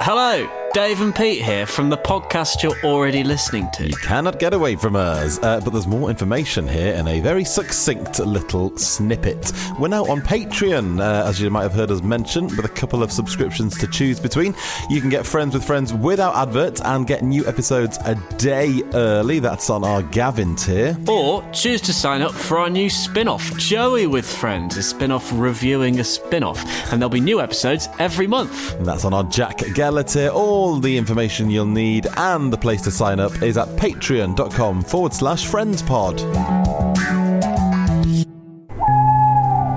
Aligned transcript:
Hello, 0.00 0.46
Dave 0.76 1.00
and 1.00 1.14
Pete 1.14 1.42
here 1.42 1.64
from 1.64 1.88
the 1.88 1.96
podcast 1.96 2.62
you're 2.62 2.78
already 2.84 3.24
listening 3.24 3.66
to. 3.72 3.88
You 3.88 3.96
cannot 3.96 4.38
get 4.38 4.52
away 4.52 4.76
from 4.76 4.94
us, 4.94 5.38
uh, 5.42 5.58
but 5.64 5.70
there's 5.70 5.86
more 5.86 6.10
information 6.10 6.68
here 6.68 6.92
in 6.92 7.08
a 7.08 7.18
very 7.20 7.44
succinct 7.44 8.18
little 8.18 8.76
snippet. 8.76 9.52
We're 9.80 9.88
now 9.88 10.04
on 10.04 10.20
Patreon, 10.20 11.00
uh, 11.00 11.26
as 11.26 11.40
you 11.40 11.48
might 11.48 11.62
have 11.62 11.72
heard 11.72 11.90
us 11.90 12.02
mention, 12.02 12.48
with 12.48 12.66
a 12.66 12.68
couple 12.68 13.02
of 13.02 13.10
subscriptions 13.10 13.78
to 13.78 13.86
choose 13.86 14.20
between. 14.20 14.54
You 14.90 15.00
can 15.00 15.08
get 15.08 15.24
Friends 15.24 15.54
with 15.54 15.64
Friends 15.64 15.94
without 15.94 16.36
adverts 16.36 16.82
and 16.82 17.06
get 17.06 17.22
new 17.22 17.46
episodes 17.46 17.96
a 18.04 18.14
day 18.36 18.82
early. 18.92 19.38
That's 19.38 19.70
on 19.70 19.82
our 19.82 20.02
Gavin 20.02 20.56
tier. 20.56 20.94
Or 21.08 21.42
choose 21.52 21.80
to 21.80 21.94
sign 21.94 22.20
up 22.20 22.32
for 22.32 22.58
our 22.58 22.68
new 22.68 22.90
spin 22.90 23.28
off, 23.28 23.56
Joey 23.56 24.06
with 24.08 24.26
Friends, 24.26 24.76
a 24.76 24.82
spin 24.82 25.10
off 25.10 25.32
reviewing 25.32 26.00
a 26.00 26.04
spin 26.04 26.42
off. 26.42 26.62
And 26.92 27.00
there'll 27.00 27.08
be 27.08 27.20
new 27.20 27.40
episodes 27.40 27.88
every 27.98 28.26
month. 28.26 28.74
And 28.74 28.84
that's 28.84 29.06
on 29.06 29.14
our 29.14 29.24
Jack 29.24 29.56
Geller 29.56 30.04
tier. 30.06 30.28
All 30.66 30.80
the 30.80 30.96
information 30.96 31.48
you'll 31.48 31.64
need 31.64 32.08
and 32.16 32.52
the 32.52 32.56
place 32.56 32.82
to 32.82 32.90
sign 32.90 33.20
up 33.20 33.40
is 33.40 33.56
at 33.56 33.68
patreon.com 33.76 34.82
forward 34.82 35.14
slash 35.14 35.46
friendspod. 35.46 36.16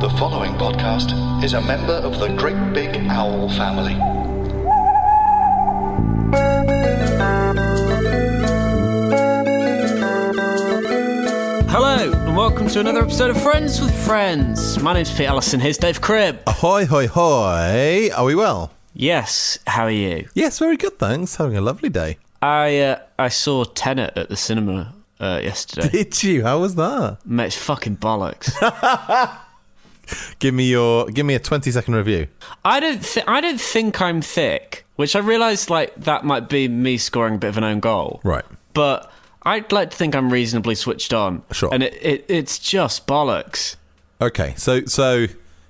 The 0.01 0.09
following 0.17 0.53
podcast 0.53 1.43
is 1.43 1.53
a 1.53 1.61
member 1.61 1.93
of 1.93 2.17
the 2.19 2.29
Great 2.29 2.73
Big 2.73 2.95
Owl 3.07 3.49
family. 3.49 3.93
Hello, 11.69 12.11
and 12.11 12.35
welcome 12.35 12.67
to 12.67 12.79
another 12.79 13.03
episode 13.03 13.29
of 13.29 13.39
Friends 13.43 13.79
with 13.79 13.93
Friends. 14.07 14.79
My 14.79 14.95
name's 14.95 15.15
Pete 15.15 15.27
Allison, 15.27 15.59
here's 15.59 15.77
Dave 15.77 16.01
Cribb. 16.01 16.41
Ahoy, 16.47 16.87
hoy, 16.87 17.05
hoy. 17.05 18.09
Are 18.09 18.25
we 18.25 18.33
well? 18.33 18.71
Yes, 18.99 19.57
how 19.65 19.85
are 19.85 19.91
you? 19.91 20.27
Yes, 20.33 20.59
very 20.59 20.75
good, 20.75 20.99
thanks. 20.99 21.37
Having 21.37 21.55
a 21.55 21.61
lovely 21.61 21.87
day. 21.87 22.17
I 22.41 22.79
uh, 22.79 22.99
I 23.17 23.29
saw 23.29 23.63
Tenet 23.63 24.11
at 24.17 24.27
the 24.27 24.35
cinema 24.35 24.93
uh, 25.21 25.39
yesterday. 25.41 25.89
Did 26.03 26.21
you? 26.21 26.43
How 26.43 26.59
was 26.59 26.75
that? 26.75 27.19
Mate, 27.25 27.45
it's 27.45 27.55
fucking 27.55 27.95
bollocks. 27.95 28.51
Give 30.39 30.53
me 30.53 30.69
your 30.69 31.05
give 31.11 31.25
me 31.25 31.35
a 31.35 31.39
20 31.39 31.71
second 31.71 31.93
review. 31.93 32.27
I 32.65 32.79
don't 32.79 33.01
th- 33.01 33.25
I 33.27 33.39
don't 33.39 33.61
think 33.61 34.01
I'm 34.01 34.21
thick, 34.21 34.85
which 34.95 35.15
I 35.15 35.19
realised 35.19 35.69
like 35.69 35.95
that 35.95 36.25
might 36.25 36.49
be 36.49 36.67
me 36.67 36.97
scoring 36.97 37.35
a 37.35 37.37
bit 37.37 37.49
of 37.49 37.57
an 37.57 37.63
own 37.63 37.79
goal. 37.79 38.19
Right. 38.23 38.43
But 38.73 39.09
I'd 39.43 39.71
like 39.71 39.91
to 39.91 39.95
think 39.95 40.15
I'm 40.15 40.33
reasonably 40.33 40.73
switched 40.73 41.13
on. 41.13 41.43
Sure. 41.51 41.69
And 41.71 41.83
it, 41.83 41.93
it 42.01 42.25
it's 42.27 42.57
just 42.57 43.05
bollocks. 43.05 43.75
Okay. 44.19 44.55
So 44.57 44.83
so 44.85 45.27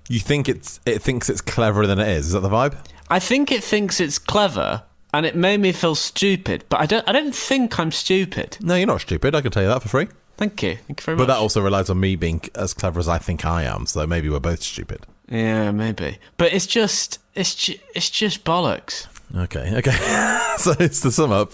you 0.07 0.19
think 0.19 0.47
it's 0.47 0.80
it 0.85 1.02
thinks 1.02 1.30
it's 1.30 1.41
cleverer 1.41 1.85
than 1.85 2.00
it 2.00 2.07
is. 2.07 2.27
Is 2.27 2.31
that 2.31 2.39
the 2.39 2.50
vibe? 2.50 2.77
I 3.10 3.20
think 3.20 3.52
it 3.52 3.64
thinks 3.64 4.00
it's 4.00 4.20
clever 4.20 4.84
and 5.14 5.26
it 5.26 5.36
made 5.36 5.60
me 5.60 5.72
feel 5.72 5.96
stupid, 5.96 6.64
but 6.70 6.80
I 6.80 6.86
don't 6.86 7.08
I 7.08 7.12
don't 7.12 7.34
think 7.36 7.80
I'm 7.80 7.92
stupid. 7.92 8.58
No, 8.62 8.76
you're 8.76 8.88
not 8.88 9.02
stupid. 9.02 9.36
I 9.36 9.42
can 9.42 9.52
tell 9.52 9.64
you 9.64 9.70
that 9.70 9.81
for 9.81 9.90
free. 9.90 10.08
Thank 10.38 10.62
you. 10.64 10.75
Thank 10.88 11.02
you 11.02 11.03
very 11.06 11.18
much. 11.18 11.28
But 11.28 11.34
that 11.34 11.40
also 11.40 11.62
relies 11.62 11.90
on 11.90 12.00
me 12.00 12.16
being 12.16 12.42
as 12.56 12.74
clever 12.74 13.00
as 13.00 13.08
I 13.09 13.18
think 13.18 13.44
I 13.46 13.64
am. 13.64 13.86
So 13.86 14.06
maybe 14.08 14.30
we're 14.30 14.40
both 14.40 14.62
stupid. 14.62 15.06
yeah, 15.30 15.72
maybe. 15.72 16.18
But 16.38 16.53
it's 16.53 16.68
just 16.68 17.19
it's 17.36 17.56
ju- 17.56 17.80
it's 17.96 18.09
just 18.09 18.44
bollocks. 18.46 19.08
Okay. 19.36 19.75
Okay. 19.78 19.92
so 20.58 20.74
it's 20.80 21.02
to 21.02 21.12
sum 21.12 21.31
up, 21.31 21.53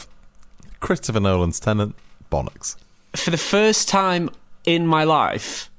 Christopher 0.82 1.20
Nolan's 1.20 1.60
Tenet 1.60 1.92
bollocks. 2.32 2.76
For 3.16 3.32
the 3.32 3.38
first 3.38 3.88
time 3.88 4.30
in 4.66 4.86
my 4.86 5.04
life, 5.04 5.70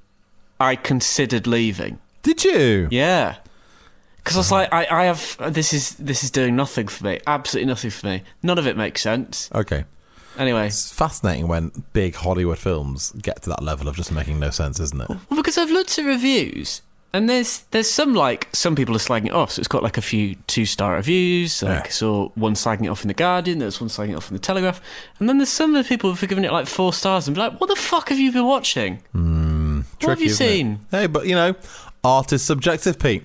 I 0.58 0.74
considered 0.76 1.46
leaving. 1.46 1.98
Did 2.22 2.42
you? 2.44 2.88
Yeah. 2.90 3.36
Because 4.26 4.36
I 4.36 4.40
was 4.40 4.50
like, 4.50 4.72
I, 4.72 4.86
I 4.90 5.04
have 5.04 5.36
this 5.54 5.72
is 5.72 5.94
this 5.94 6.24
is 6.24 6.32
doing 6.32 6.56
nothing 6.56 6.88
for 6.88 7.04
me, 7.04 7.20
absolutely 7.28 7.68
nothing 7.68 7.90
for 7.90 8.06
me. 8.08 8.22
None 8.42 8.58
of 8.58 8.66
it 8.66 8.76
makes 8.76 9.00
sense. 9.00 9.48
Okay. 9.54 9.84
Anyway, 10.36 10.66
It's 10.66 10.92
fascinating 10.92 11.46
when 11.46 11.70
big 11.92 12.16
Hollywood 12.16 12.58
films 12.58 13.12
get 13.22 13.42
to 13.42 13.50
that 13.50 13.62
level 13.62 13.86
of 13.88 13.94
just 13.96 14.10
making 14.10 14.40
no 14.40 14.50
sense, 14.50 14.80
isn't 14.80 15.00
it? 15.00 15.08
well, 15.08 15.36
because 15.36 15.56
I've 15.56 15.70
looked 15.70 15.96
at 15.98 16.04
reviews, 16.04 16.82
and 17.14 17.30
there's 17.30 17.60
there's 17.70 17.88
some 17.88 18.14
like 18.14 18.48
some 18.52 18.74
people 18.74 18.96
are 18.96 18.98
slagging 18.98 19.26
it 19.26 19.32
off, 19.32 19.52
so 19.52 19.60
it's 19.60 19.68
got 19.68 19.84
like 19.84 19.96
a 19.96 20.02
few 20.02 20.34
two 20.48 20.66
star 20.66 20.94
reviews. 20.94 21.62
Like 21.62 21.72
Yeah. 21.72 21.82
I 21.86 21.88
saw 21.90 22.28
one 22.34 22.54
slagging 22.54 22.84
it 22.86 22.88
off 22.88 23.02
in 23.02 23.08
the 23.08 23.14
Guardian, 23.14 23.60
there's 23.60 23.80
one 23.80 23.88
slagging 23.88 24.10
it 24.10 24.16
off 24.16 24.28
in 24.28 24.34
the 24.34 24.40
Telegraph, 24.42 24.82
and 25.20 25.28
then 25.28 25.38
there's 25.38 25.48
some 25.48 25.72
of 25.74 25.82
the 25.84 25.88
people 25.88 26.12
who've 26.12 26.28
given 26.28 26.44
it 26.44 26.50
like 26.52 26.66
four 26.66 26.92
stars 26.92 27.28
and 27.28 27.34
be 27.36 27.40
like, 27.40 27.60
"What 27.60 27.68
the 27.68 27.76
fuck 27.76 28.08
have 28.08 28.18
you 28.18 28.32
been 28.32 28.44
watching? 28.46 28.98
Hmm, 29.12 29.82
what 30.00 30.10
have 30.10 30.20
you 30.20 30.26
isn't 30.26 30.46
it? 30.46 30.50
seen?" 30.50 30.80
Hey, 30.90 31.06
but 31.06 31.26
you 31.26 31.34
know, 31.36 31.54
art 32.04 32.32
is 32.34 32.42
subjective, 32.42 32.98
Pete. 32.98 33.22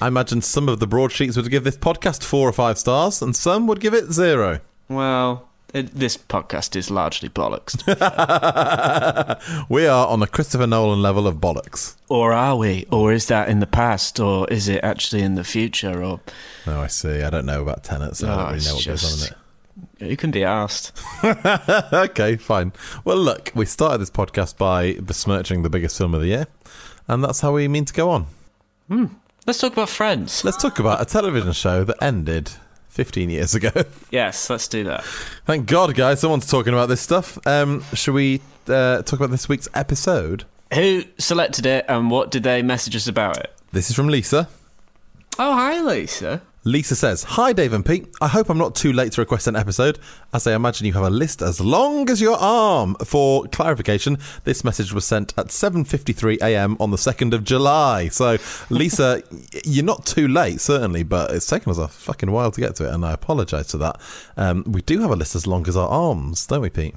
I 0.00 0.06
imagine 0.06 0.42
some 0.42 0.68
of 0.68 0.78
the 0.78 0.86
broadsheets 0.86 1.36
would 1.36 1.50
give 1.50 1.64
this 1.64 1.76
podcast 1.76 2.22
four 2.22 2.48
or 2.48 2.52
five 2.52 2.78
stars, 2.78 3.20
and 3.20 3.34
some 3.34 3.66
would 3.66 3.80
give 3.80 3.94
it 3.94 4.12
zero. 4.12 4.60
Well, 4.88 5.48
it, 5.74 5.94
this 5.94 6.16
podcast 6.16 6.76
is 6.76 6.90
largely 6.90 7.28
bollocks, 7.28 7.76
We 9.68 9.86
are 9.86 10.06
on 10.06 10.22
a 10.22 10.26
Christopher 10.26 10.66
Nolan 10.66 11.02
level 11.02 11.26
of 11.26 11.36
bollocks. 11.36 11.96
or 12.08 12.32
are 12.32 12.56
we? 12.56 12.86
Or 12.90 13.12
is 13.12 13.26
that 13.26 13.48
in 13.48 13.58
the 13.60 13.66
past, 13.66 14.20
or 14.20 14.48
is 14.48 14.68
it 14.68 14.82
actually 14.84 15.22
in 15.22 15.34
the 15.34 15.44
future? 15.44 16.02
Or 16.02 16.20
Oh, 16.66 16.80
I 16.80 16.86
see. 16.86 17.22
I 17.22 17.30
don't 17.30 17.44
know 17.46 17.60
about 17.62 17.82
Tenet, 17.84 18.16
so 18.16 18.28
I 18.28 18.30
don't 18.30 18.38
ah, 18.38 18.50
really 18.50 18.64
know 18.64 18.74
what 18.76 18.86
goes 18.86 19.04
on 19.22 19.26
in 19.28 19.34
it. 20.06 20.10
you 20.10 20.16
can 20.16 20.30
be 20.30 20.44
asked. 20.44 20.96
okay, 21.92 22.36
fine. 22.36 22.72
Well, 23.04 23.18
look, 23.18 23.50
we 23.54 23.66
started 23.66 23.98
this 23.98 24.10
podcast 24.10 24.56
by 24.58 24.94
besmirching 24.94 25.64
the 25.64 25.70
biggest 25.70 25.98
film 25.98 26.14
of 26.14 26.20
the 26.20 26.28
year, 26.28 26.46
and 27.08 27.22
that's 27.24 27.40
how 27.40 27.52
we 27.52 27.66
mean 27.68 27.84
to 27.84 27.92
go 27.92 28.10
on. 28.10 28.26
Hmm. 28.88 29.06
Let's 29.48 29.60
talk 29.60 29.72
about 29.72 29.88
Friends. 29.88 30.44
Let's 30.44 30.58
talk 30.58 30.78
about 30.78 31.00
a 31.00 31.06
television 31.06 31.52
show 31.52 31.82
that 31.82 31.96
ended 32.02 32.50
15 32.90 33.30
years 33.30 33.54
ago. 33.54 33.70
Yes, 34.10 34.50
let's 34.50 34.68
do 34.68 34.84
that. 34.84 35.02
Thank 35.46 35.66
God, 35.66 35.94
guys, 35.94 36.20
someone's 36.20 36.46
talking 36.46 36.74
about 36.74 36.90
this 36.90 37.00
stuff. 37.00 37.38
Um, 37.46 37.82
should 37.94 38.12
we 38.12 38.42
uh, 38.66 39.00
talk 39.00 39.14
about 39.14 39.30
this 39.30 39.48
week's 39.48 39.66
episode? 39.72 40.44
Who 40.74 41.04
selected 41.16 41.64
it 41.64 41.86
and 41.88 42.10
what 42.10 42.30
did 42.30 42.42
they 42.42 42.60
message 42.60 42.94
us 42.94 43.06
about 43.06 43.38
it? 43.38 43.50
This 43.72 43.88
is 43.88 43.96
from 43.96 44.08
Lisa. 44.08 44.50
Oh, 45.38 45.54
hi, 45.54 45.80
Lisa. 45.80 46.42
Lisa 46.64 46.96
says, 46.96 47.22
Hi, 47.22 47.52
Dave 47.52 47.72
and 47.72 47.86
Pete. 47.86 48.08
I 48.20 48.28
hope 48.28 48.50
I'm 48.50 48.58
not 48.58 48.74
too 48.74 48.92
late 48.92 49.12
to 49.12 49.20
request 49.20 49.46
an 49.46 49.54
episode, 49.54 49.98
as 50.32 50.46
I 50.46 50.54
imagine 50.54 50.86
you 50.86 50.92
have 50.94 51.04
a 51.04 51.10
list 51.10 51.40
as 51.40 51.60
long 51.60 52.10
as 52.10 52.20
your 52.20 52.36
arm. 52.36 52.96
For 53.04 53.44
clarification, 53.44 54.18
this 54.44 54.64
message 54.64 54.92
was 54.92 55.04
sent 55.04 55.32
at 55.38 55.48
7.53am 55.48 56.76
on 56.80 56.90
the 56.90 56.96
2nd 56.96 57.32
of 57.32 57.44
July. 57.44 58.08
So, 58.08 58.38
Lisa, 58.70 59.22
you're 59.64 59.84
not 59.84 60.04
too 60.04 60.26
late, 60.26 60.60
certainly, 60.60 61.04
but 61.04 61.30
it's 61.30 61.46
taken 61.46 61.70
us 61.70 61.78
a 61.78 61.88
fucking 61.88 62.30
while 62.30 62.50
to 62.50 62.60
get 62.60 62.74
to 62.76 62.88
it, 62.88 62.92
and 62.92 63.04
I 63.04 63.12
apologise 63.12 63.70
for 63.70 63.78
that. 63.78 64.00
Um, 64.36 64.64
we 64.66 64.82
do 64.82 65.00
have 65.00 65.10
a 65.10 65.16
list 65.16 65.36
as 65.36 65.46
long 65.46 65.68
as 65.68 65.76
our 65.76 65.88
arms, 65.88 66.46
don't 66.46 66.62
we, 66.62 66.70
Pete? 66.70 66.96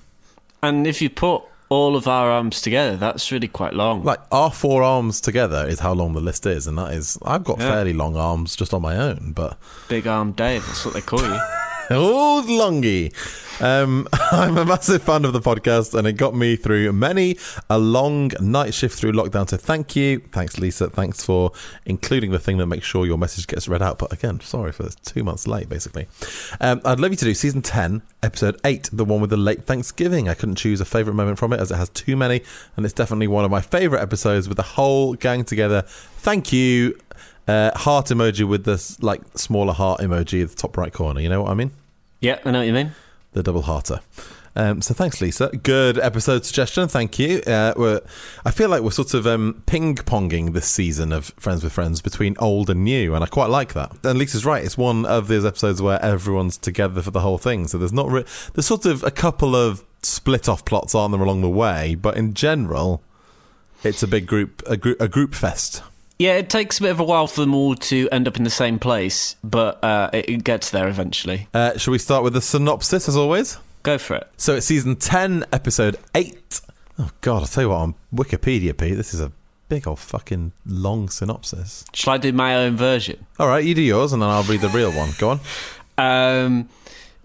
And 0.63 0.88
if 0.88 1.01
you 1.01 1.09
put 1.09 1.44
all 1.71 1.95
of 1.95 2.05
our 2.05 2.29
arms 2.29 2.59
together, 2.61 2.97
that's 2.97 3.31
really 3.31 3.47
quite 3.47 3.73
long. 3.73 4.03
Like, 4.03 4.19
our 4.29 4.51
four 4.51 4.83
arms 4.83 5.21
together 5.21 5.65
is 5.65 5.79
how 5.79 5.93
long 5.93 6.11
the 6.11 6.19
list 6.19 6.45
is, 6.45 6.67
and 6.67 6.77
that 6.77 6.93
is, 6.93 7.17
I've 7.23 7.45
got 7.45 7.59
Yeah. 7.59 7.71
fairly 7.71 7.93
long 7.93 8.17
arms 8.17 8.57
just 8.57 8.73
on 8.73 8.81
my 8.81 8.97
own, 8.97 9.31
but... 9.33 9.57
Big 9.88 10.06
Arm 10.06 10.33
Dave, 10.33 10.65
that's 10.68 10.83
what 10.83 10.94
they 10.94 11.01
call 11.01 11.21
you. 11.23 11.39
Oh, 11.93 12.41
Longy. 12.47 13.11
Um, 13.61 14.07
I'm 14.31 14.57
a 14.57 14.63
massive 14.63 15.03
fan 15.03 15.25
of 15.25 15.33
the 15.33 15.41
podcast, 15.41 15.93
and 15.93 16.07
it 16.07 16.13
got 16.13 16.33
me 16.33 16.55
through 16.55 16.93
many 16.93 17.38
a 17.69 17.77
long 17.77 18.31
night 18.39 18.73
shift 18.73 18.97
through 18.97 19.11
lockdown. 19.11 19.49
So 19.49 19.57
thank 19.57 19.93
you, 19.97 20.19
thanks 20.31 20.57
Lisa, 20.57 20.89
thanks 20.89 21.25
for 21.25 21.51
including 21.85 22.31
the 22.31 22.39
thing 22.39 22.59
that 22.59 22.67
makes 22.67 22.85
sure 22.85 23.05
your 23.05 23.17
message 23.17 23.45
gets 23.45 23.67
read 23.67 23.81
out. 23.81 23.97
But 23.99 24.13
again, 24.13 24.39
sorry 24.39 24.71
for 24.71 24.88
two 25.03 25.25
months 25.25 25.47
late, 25.47 25.67
basically. 25.67 26.07
Um, 26.61 26.79
I'd 26.85 27.01
love 27.01 27.11
you 27.11 27.17
to 27.17 27.25
do 27.25 27.33
season 27.33 27.61
ten, 27.61 28.03
episode 28.23 28.57
eight, 28.63 28.89
the 28.93 29.03
one 29.03 29.19
with 29.19 29.29
the 29.29 29.38
late 29.38 29.65
Thanksgiving. 29.65 30.29
I 30.29 30.33
couldn't 30.33 30.55
choose 30.55 30.79
a 30.79 30.85
favorite 30.85 31.15
moment 31.15 31.39
from 31.39 31.51
it 31.51 31.59
as 31.59 31.71
it 31.71 31.75
has 31.75 31.89
too 31.89 32.15
many, 32.15 32.41
and 32.77 32.85
it's 32.85 32.93
definitely 32.93 33.27
one 33.27 33.43
of 33.43 33.51
my 33.51 33.61
favorite 33.61 34.01
episodes 34.01 34.47
with 34.47 34.55
the 34.55 34.63
whole 34.63 35.15
gang 35.15 35.43
together. 35.43 35.81
Thank 35.85 36.53
you. 36.53 36.97
Uh, 37.47 37.77
heart 37.77 38.05
emoji 38.05 38.47
with 38.47 38.63
this 38.63 39.01
like 39.01 39.19
smaller 39.35 39.73
heart 39.73 39.99
emoji 39.99 40.43
at 40.43 40.51
the 40.51 40.55
top 40.55 40.77
right 40.77 40.93
corner. 40.93 41.19
You 41.19 41.27
know 41.27 41.41
what 41.41 41.51
I 41.51 41.53
mean? 41.55 41.71
Yeah, 42.21 42.39
I 42.45 42.51
know 42.51 42.59
what 42.59 42.68
you 42.68 42.73
mean. 42.73 42.91
the 43.33 43.44
double 43.44 43.63
hearter. 43.63 44.00
Um, 44.53 44.81
so 44.81 44.94
thanks, 44.94 45.21
Lisa. 45.21 45.47
Good 45.47 45.97
episode 45.97 46.45
suggestion. 46.45 46.88
Thank 46.89 47.18
you. 47.18 47.41
Uh, 47.47 47.73
we're, 47.77 48.01
I 48.44 48.51
feel 48.51 48.68
like 48.68 48.81
we're 48.81 48.91
sort 48.91 49.13
of 49.13 49.25
um, 49.25 49.63
ping 49.65 49.95
ponging 49.95 50.51
this 50.51 50.68
season 50.68 51.13
of 51.13 51.27
Friends 51.38 51.63
with 51.63 51.71
Friends 51.71 52.01
between 52.01 52.35
old 52.38 52.69
and 52.69 52.83
new, 52.83 53.15
and 53.15 53.23
I 53.23 53.27
quite 53.27 53.50
like 53.50 53.73
that. 53.73 53.94
And 54.03 54.19
Lisa's 54.19 54.45
right. 54.45 54.63
It's 54.63 54.77
one 54.77 55.06
of 55.06 55.29
those 55.29 55.45
episodes 55.45 55.81
where 55.81 56.03
everyone's 56.03 56.57
together 56.57 57.01
for 57.01 57.12
the 57.12 57.21
whole 57.21 57.38
thing. 57.38 57.68
So 57.68 57.77
there's 57.77 57.94
not 57.94 58.09
re- 58.09 58.25
there's 58.53 58.67
sort 58.67 58.85
of 58.85 59.03
a 59.03 59.12
couple 59.12 59.56
of 59.56 59.85
split 60.03 60.50
off 60.50 60.65
plots 60.65 60.94
on 60.94 61.12
them 61.12 61.21
along 61.21 61.41
the 61.41 61.50
way, 61.50 61.95
but 61.95 62.17
in 62.17 62.33
general, 62.33 63.01
it's 63.85 64.03
a 64.03 64.07
big 64.07 64.27
group 64.27 64.62
a 64.67 64.75
group 64.75 65.00
a 65.00 65.07
group 65.07 65.33
fest. 65.33 65.81
Yeah, 66.21 66.35
it 66.35 66.51
takes 66.51 66.77
a 66.77 66.83
bit 66.83 66.91
of 66.91 67.00
a 67.00 67.03
while 67.03 67.25
for 67.25 67.41
them 67.41 67.56
all 67.56 67.73
to 67.73 68.07
end 68.12 68.27
up 68.27 68.38
in 68.38 68.44
the 68.44 68.51
same 68.51 68.77
place, 68.77 69.38
but 69.44 69.83
uh, 69.83 70.12
it, 70.13 70.29
it 70.29 70.44
gets 70.44 70.69
there 70.69 70.88
eventually. 70.88 71.47
Uh, 71.51 71.75
shall 71.79 71.94
we 71.94 71.97
start 71.97 72.23
with 72.23 72.33
the 72.33 72.41
synopsis 72.41 73.09
as 73.09 73.18
always? 73.18 73.57
Go 73.81 73.97
for 73.97 74.18
it. 74.18 74.27
So 74.38 74.57
it's 74.57 74.68
season 74.68 74.97
10, 74.97 75.45
episode 75.51 75.97
8. 76.13 76.62
Oh, 77.00 77.09
God, 77.21 77.41
I'll 77.41 77.47
tell 77.47 77.63
you 77.63 77.69
what, 77.69 77.77
on 77.77 77.95
Wikipedia, 78.13 78.77
Pete, 78.77 78.97
this 78.97 79.15
is 79.15 79.19
a 79.19 79.31
big 79.68 79.88
old 79.88 79.97
fucking 79.97 80.51
long 80.63 81.09
synopsis. 81.09 81.85
Shall 81.91 82.13
I 82.13 82.18
do 82.19 82.31
my 82.31 82.56
own 82.56 82.77
version? 82.77 83.25
All 83.39 83.47
right, 83.47 83.65
you 83.65 83.74
do 83.74 83.81
yours 83.81 84.13
and 84.13 84.21
then 84.21 84.29
I'll 84.29 84.44
read 84.44 84.62
the 84.62 84.69
real 84.69 84.91
one. 84.91 85.09
Go 85.17 85.29
on. 85.31 85.39
Um, 85.97 86.69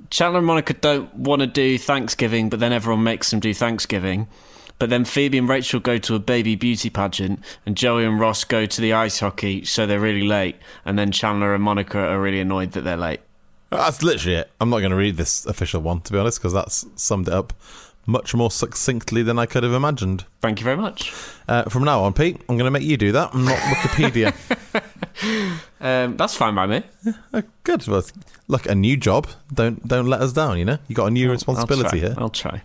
Chandler 0.08 0.38
and 0.38 0.46
Monica 0.46 0.72
don't 0.72 1.14
want 1.14 1.40
to 1.40 1.46
do 1.46 1.76
Thanksgiving, 1.76 2.48
but 2.48 2.60
then 2.60 2.72
everyone 2.72 3.04
makes 3.04 3.30
them 3.30 3.40
do 3.40 3.52
Thanksgiving. 3.52 4.26
But 4.78 4.90
then 4.90 5.04
Phoebe 5.04 5.38
and 5.38 5.48
Rachel 5.48 5.80
go 5.80 5.98
to 5.98 6.14
a 6.14 6.18
baby 6.18 6.54
beauty 6.54 6.90
pageant, 6.90 7.40
and 7.64 7.76
Joey 7.76 8.04
and 8.04 8.20
Ross 8.20 8.44
go 8.44 8.66
to 8.66 8.80
the 8.80 8.92
ice 8.92 9.20
hockey, 9.20 9.64
so 9.64 9.86
they're 9.86 10.00
really 10.00 10.26
late. 10.26 10.56
And 10.84 10.98
then 10.98 11.12
Chandler 11.12 11.54
and 11.54 11.62
Monica 11.64 11.98
are 11.98 12.20
really 12.20 12.40
annoyed 12.40 12.72
that 12.72 12.82
they're 12.82 12.96
late. 12.96 13.20
That's 13.70 14.02
literally 14.02 14.36
it. 14.36 14.50
I'm 14.60 14.70
not 14.70 14.78
going 14.80 14.90
to 14.90 14.96
read 14.96 15.16
this 15.16 15.46
official 15.46 15.80
one, 15.80 16.00
to 16.02 16.12
be 16.12 16.18
honest, 16.18 16.38
because 16.38 16.52
that's 16.52 16.86
summed 16.96 17.28
it 17.28 17.34
up 17.34 17.52
much 18.06 18.34
more 18.34 18.50
succinctly 18.50 19.22
than 19.22 19.38
I 19.38 19.46
could 19.46 19.64
have 19.64 19.72
imagined. 19.72 20.24
Thank 20.40 20.60
you 20.60 20.64
very 20.64 20.76
much. 20.76 21.12
Uh, 21.48 21.64
from 21.64 21.84
now 21.84 22.04
on, 22.04 22.12
Pete, 22.12 22.36
I'm 22.48 22.56
going 22.56 22.66
to 22.66 22.70
make 22.70 22.84
you 22.84 22.96
do 22.96 23.12
that, 23.12 23.34
I'm 23.34 23.44
not 23.44 23.58
Wikipedia. 23.58 24.32
Um, 25.78 26.16
that's 26.16 26.34
fine 26.34 26.54
by 26.54 26.66
me. 26.66 26.82
oh, 27.34 27.42
good. 27.62 27.86
Well, 27.86 28.02
look, 28.48 28.66
a 28.66 28.74
new 28.74 28.96
job. 28.96 29.28
Don't 29.52 29.86
don't 29.86 30.06
let 30.06 30.20
us 30.20 30.32
down. 30.32 30.58
You 30.58 30.64
know, 30.64 30.78
you 30.88 30.94
got 30.94 31.06
a 31.06 31.10
new 31.10 31.30
responsibility 31.30 32.02
I'll 32.02 32.08
here. 32.08 32.14
I'll 32.18 32.28
try. 32.30 32.62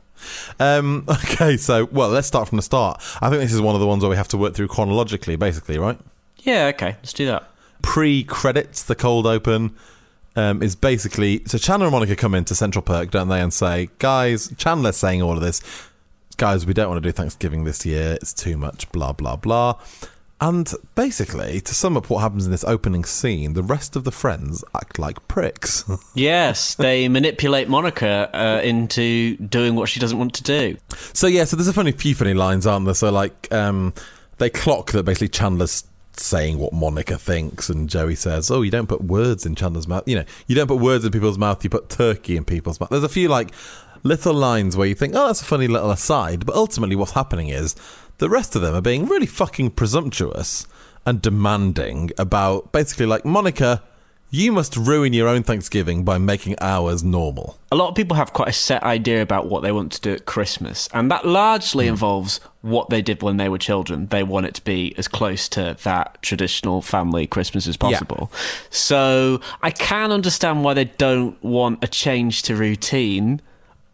Um, 0.60 1.06
okay, 1.10 1.58
so 1.58 1.86
well, 1.86 2.10
let's 2.10 2.28
start 2.28 2.48
from 2.50 2.58
the 2.58 2.62
start. 2.62 3.02
I 3.22 3.30
think 3.30 3.42
this 3.42 3.54
is 3.54 3.62
one 3.62 3.76
of 3.76 3.82
the 3.82 3.88
ones 3.88 4.04
where 4.04 4.10
we 4.10 4.16
have 4.16 4.28
to 4.30 4.38
work 4.38 4.54
through 4.54 4.68
chronologically, 4.68 5.36
basically, 5.36 5.78
right? 5.78 6.00
Yeah, 6.40 6.68
okay, 6.68 6.96
let's 7.00 7.14
do 7.14 7.26
that. 7.28 7.48
Pre-credits, 7.82 8.84
the 8.84 8.96
cold 8.96 9.26
open 9.26 9.76
um, 10.36 10.62
is 10.62 10.76
basically 10.76 11.42
so 11.46 11.58
Chandler 11.58 11.88
and 11.88 11.94
Monica 11.94 12.16
come 12.16 12.36
into 12.36 12.56
Central 12.56 12.82
Perk, 12.82 13.12
don't 13.12 13.28
they, 13.28 13.42
and 13.42 13.54
say, 13.54 13.90
"Guys, 14.00 14.54
Chandler's 14.58 14.98
saying 14.98 15.22
all 15.22 15.34
of 15.34 15.42
this. 15.42 15.62
Guys, 16.38 16.66
we 16.66 16.74
don't 16.74 16.90
want 16.90 17.02
to 17.02 17.08
do 17.08 17.12
Thanksgiving 17.12 17.66
this 17.66 17.86
year. 17.86 18.18
It's 18.22 18.34
too 18.34 18.58
much. 18.58 18.92
Blah 18.92 19.14
blah 19.14 19.36
blah." 19.36 19.80
And 20.42 20.74
basically, 20.96 21.62
to 21.62 21.74
sum 21.76 21.96
up 21.96 22.10
what 22.10 22.20
happens 22.22 22.46
in 22.46 22.52
this 22.52 22.64
opening 22.64 23.06
scene, 23.06 23.54
the 23.54 23.62
rest 23.62 23.96
of 23.96 24.06
the 24.06 24.12
friends 24.12 24.64
act 24.76 24.98
like 24.98 25.28
pricks. 25.28 25.86
Yes, 26.16 26.76
they 26.76 27.08
manipulate 27.08 27.70
Monica 27.70 28.30
uh, 28.34 28.62
into 28.62 29.38
doing 29.38 29.76
what 29.76 29.88
she 29.88 30.00
doesn't 30.00 30.18
want 30.18 30.34
to 30.36 30.44
do. 30.44 30.78
So 31.14 31.28
yeah, 31.28 31.46
so 31.46 31.56
there's 31.56 31.68
a 31.68 31.74
funny 31.74 31.92
few 31.92 32.16
funny 32.16 32.34
lines, 32.34 32.66
aren't 32.68 32.86
there? 32.86 32.96
So 32.96 33.12
like, 33.12 33.48
um, 33.52 33.94
they 34.40 34.50
clock 34.50 34.92
that 34.92 35.04
basically 35.04 35.30
Chandler's 35.30 35.86
saying 36.14 36.58
what 36.58 36.74
Monica 36.74 37.18
thinks, 37.18 37.70
and 37.70 37.90
Joey 37.90 38.16
says, 38.16 38.50
"Oh, 38.52 38.62
you 38.62 38.72
don't 38.72 38.88
put 38.88 39.04
words 39.04 39.46
in 39.46 39.56
Chandler's 39.56 39.88
mouth. 39.88 40.04
You 40.08 40.18
know, 40.18 40.26
you 40.48 40.56
don't 40.56 40.68
put 40.68 40.80
words 40.80 41.06
in 41.06 41.12
people's 41.12 41.38
mouth. 41.38 41.64
You 41.64 41.70
put 41.70 41.90
turkey 41.90 42.36
in 42.36 42.46
people's 42.46 42.80
mouth." 42.80 42.90
There's 42.90 43.04
a 43.04 43.10
few 43.10 43.30
like 43.30 43.52
little 44.04 44.34
lines 44.34 44.76
where 44.76 44.88
you 44.88 44.96
think, 44.96 45.14
"Oh, 45.16 45.28
that's 45.28 45.42
a 45.42 45.46
funny 45.46 45.68
little 45.68 45.92
aside," 45.92 46.46
but 46.46 46.56
ultimately, 46.56 46.96
what's 46.96 47.12
happening 47.14 47.50
is 47.50 47.76
the 48.22 48.30
rest 48.30 48.56
of 48.56 48.62
them 48.62 48.76
are 48.76 48.82
being 48.82 49.08
really 49.08 49.26
fucking 49.26 49.72
presumptuous 49.72 50.68
and 51.08 51.24
demanding 51.24 52.12
about 52.20 52.72
basically 52.72 53.08
like 53.08 53.26
Monica. 53.26 53.82
You 54.30 54.52
must 54.52 54.78
ruin 54.78 55.12
your 55.12 55.28
own 55.28 55.42
Thanksgiving 55.42 56.06
by 56.06 56.20
making 56.20 56.56
ours 56.62 57.04
normal. 57.04 57.58
A 57.72 57.76
lot 57.76 57.90
of 57.90 57.96
people 57.96 58.16
have 58.16 58.32
quite 58.32 58.48
a 58.48 58.54
set 58.54 58.84
idea 58.84 59.24
about 59.24 59.50
what 59.50 59.64
they 59.64 59.72
want 59.72 59.92
to 59.94 60.02
do 60.02 60.14
at 60.14 60.28
Christmas, 60.28 60.88
and 60.94 61.10
that 61.10 61.26
largely 61.26 61.88
hmm. 61.88 61.94
involves 61.94 62.40
what 62.62 62.92
they 62.92 63.02
did 63.02 63.24
when 63.24 63.38
they 63.38 63.50
were 63.50 63.58
children. 63.58 64.06
They 64.06 64.22
want 64.22 64.46
it 64.46 64.54
to 64.54 64.64
be 64.64 64.94
as 65.00 65.08
close 65.08 65.50
to 65.50 65.76
that 65.84 66.22
traditional 66.22 66.84
family 66.84 67.26
Christmas 67.26 67.68
as 67.68 67.76
possible. 67.76 68.32
So 68.70 69.42
I 69.64 69.72
can 69.72 70.12
understand 70.12 70.64
why 70.64 70.76
they 70.76 70.86
don't 70.86 71.44
want 71.44 71.84
a 71.84 71.88
change 71.88 72.44
to 72.44 72.56
routine, 72.56 73.42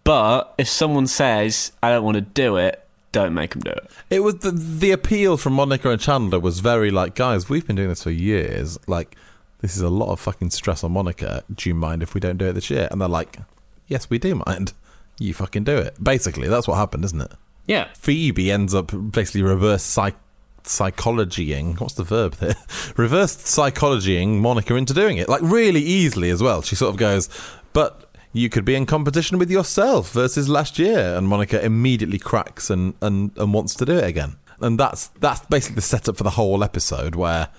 but 0.03 0.53
if 0.57 0.67
someone 0.67 1.07
says, 1.07 1.71
I 1.81 1.91
don't 1.91 2.03
want 2.03 2.15
to 2.15 2.21
do 2.21 2.57
it, 2.57 2.83
don't 3.17 3.33
make 3.33 3.51
them 3.51 3.61
do 3.61 3.71
it. 3.71 3.91
It 4.09 4.19
was 4.21 4.35
the 4.35 4.51
the 4.51 4.91
appeal 4.91 5.37
from 5.37 5.53
Monica 5.53 5.89
and 5.89 5.99
Chandler 5.99 6.39
was 6.39 6.59
very 6.59 6.91
like, 6.91 7.15
guys, 7.15 7.49
we've 7.49 7.65
been 7.65 7.75
doing 7.75 7.89
this 7.89 8.03
for 8.03 8.11
years. 8.11 8.77
Like, 8.87 9.15
this 9.61 9.75
is 9.75 9.81
a 9.81 9.89
lot 9.89 10.11
of 10.11 10.19
fucking 10.19 10.51
stress 10.51 10.83
on 10.83 10.91
Monica. 10.91 11.43
Do 11.53 11.67
you 11.67 11.75
mind 11.75 12.03
if 12.03 12.13
we 12.13 12.21
don't 12.21 12.37
do 12.37 12.45
it 12.45 12.53
this 12.53 12.69
year? 12.69 12.87
And 12.91 13.01
they're 13.01 13.07
like, 13.07 13.39
yes, 13.87 14.09
we 14.09 14.19
do 14.19 14.41
mind. 14.45 14.73
You 15.19 15.33
fucking 15.33 15.63
do 15.63 15.77
it. 15.77 16.01
Basically, 16.01 16.47
that's 16.47 16.67
what 16.67 16.75
happened, 16.75 17.05
isn't 17.05 17.21
it? 17.21 17.31
Yeah. 17.65 17.87
Phoebe 17.95 18.51
ends 18.51 18.75
up 18.75 18.91
basically 19.11 19.41
reverse 19.41 19.83
psych 19.83 20.15
psychologying. 20.63 21.79
What's 21.79 21.95
the 21.95 22.03
verb 22.03 22.35
there? 22.35 22.55
reverse 22.97 23.35
psychologying 23.35 24.39
Monica 24.39 24.75
into 24.75 24.93
doing 24.93 25.17
it, 25.17 25.27
like 25.27 25.41
really 25.41 25.81
easily 25.81 26.29
as 26.29 26.43
well. 26.43 26.61
She 26.61 26.75
sort 26.75 26.91
of 26.91 26.97
goes, 26.97 27.29
but 27.73 28.06
you 28.33 28.49
could 28.49 28.65
be 28.65 28.75
in 28.75 28.85
competition 28.85 29.37
with 29.37 29.49
yourself 29.49 30.11
versus 30.11 30.49
last 30.49 30.77
year, 30.77 31.15
and 31.15 31.27
Monica 31.27 31.63
immediately 31.63 32.19
cracks 32.19 32.69
and 32.69 32.93
and, 33.01 33.31
and 33.37 33.53
wants 33.53 33.75
to 33.75 33.85
do 33.85 33.97
it 33.97 34.03
again. 34.03 34.35
And 34.59 34.79
that's 34.79 35.07
that's 35.19 35.45
basically 35.45 35.75
the 35.75 35.81
setup 35.81 36.17
for 36.17 36.23
the 36.23 36.31
whole 36.31 36.63
episode. 36.63 37.15
Where 37.15 37.49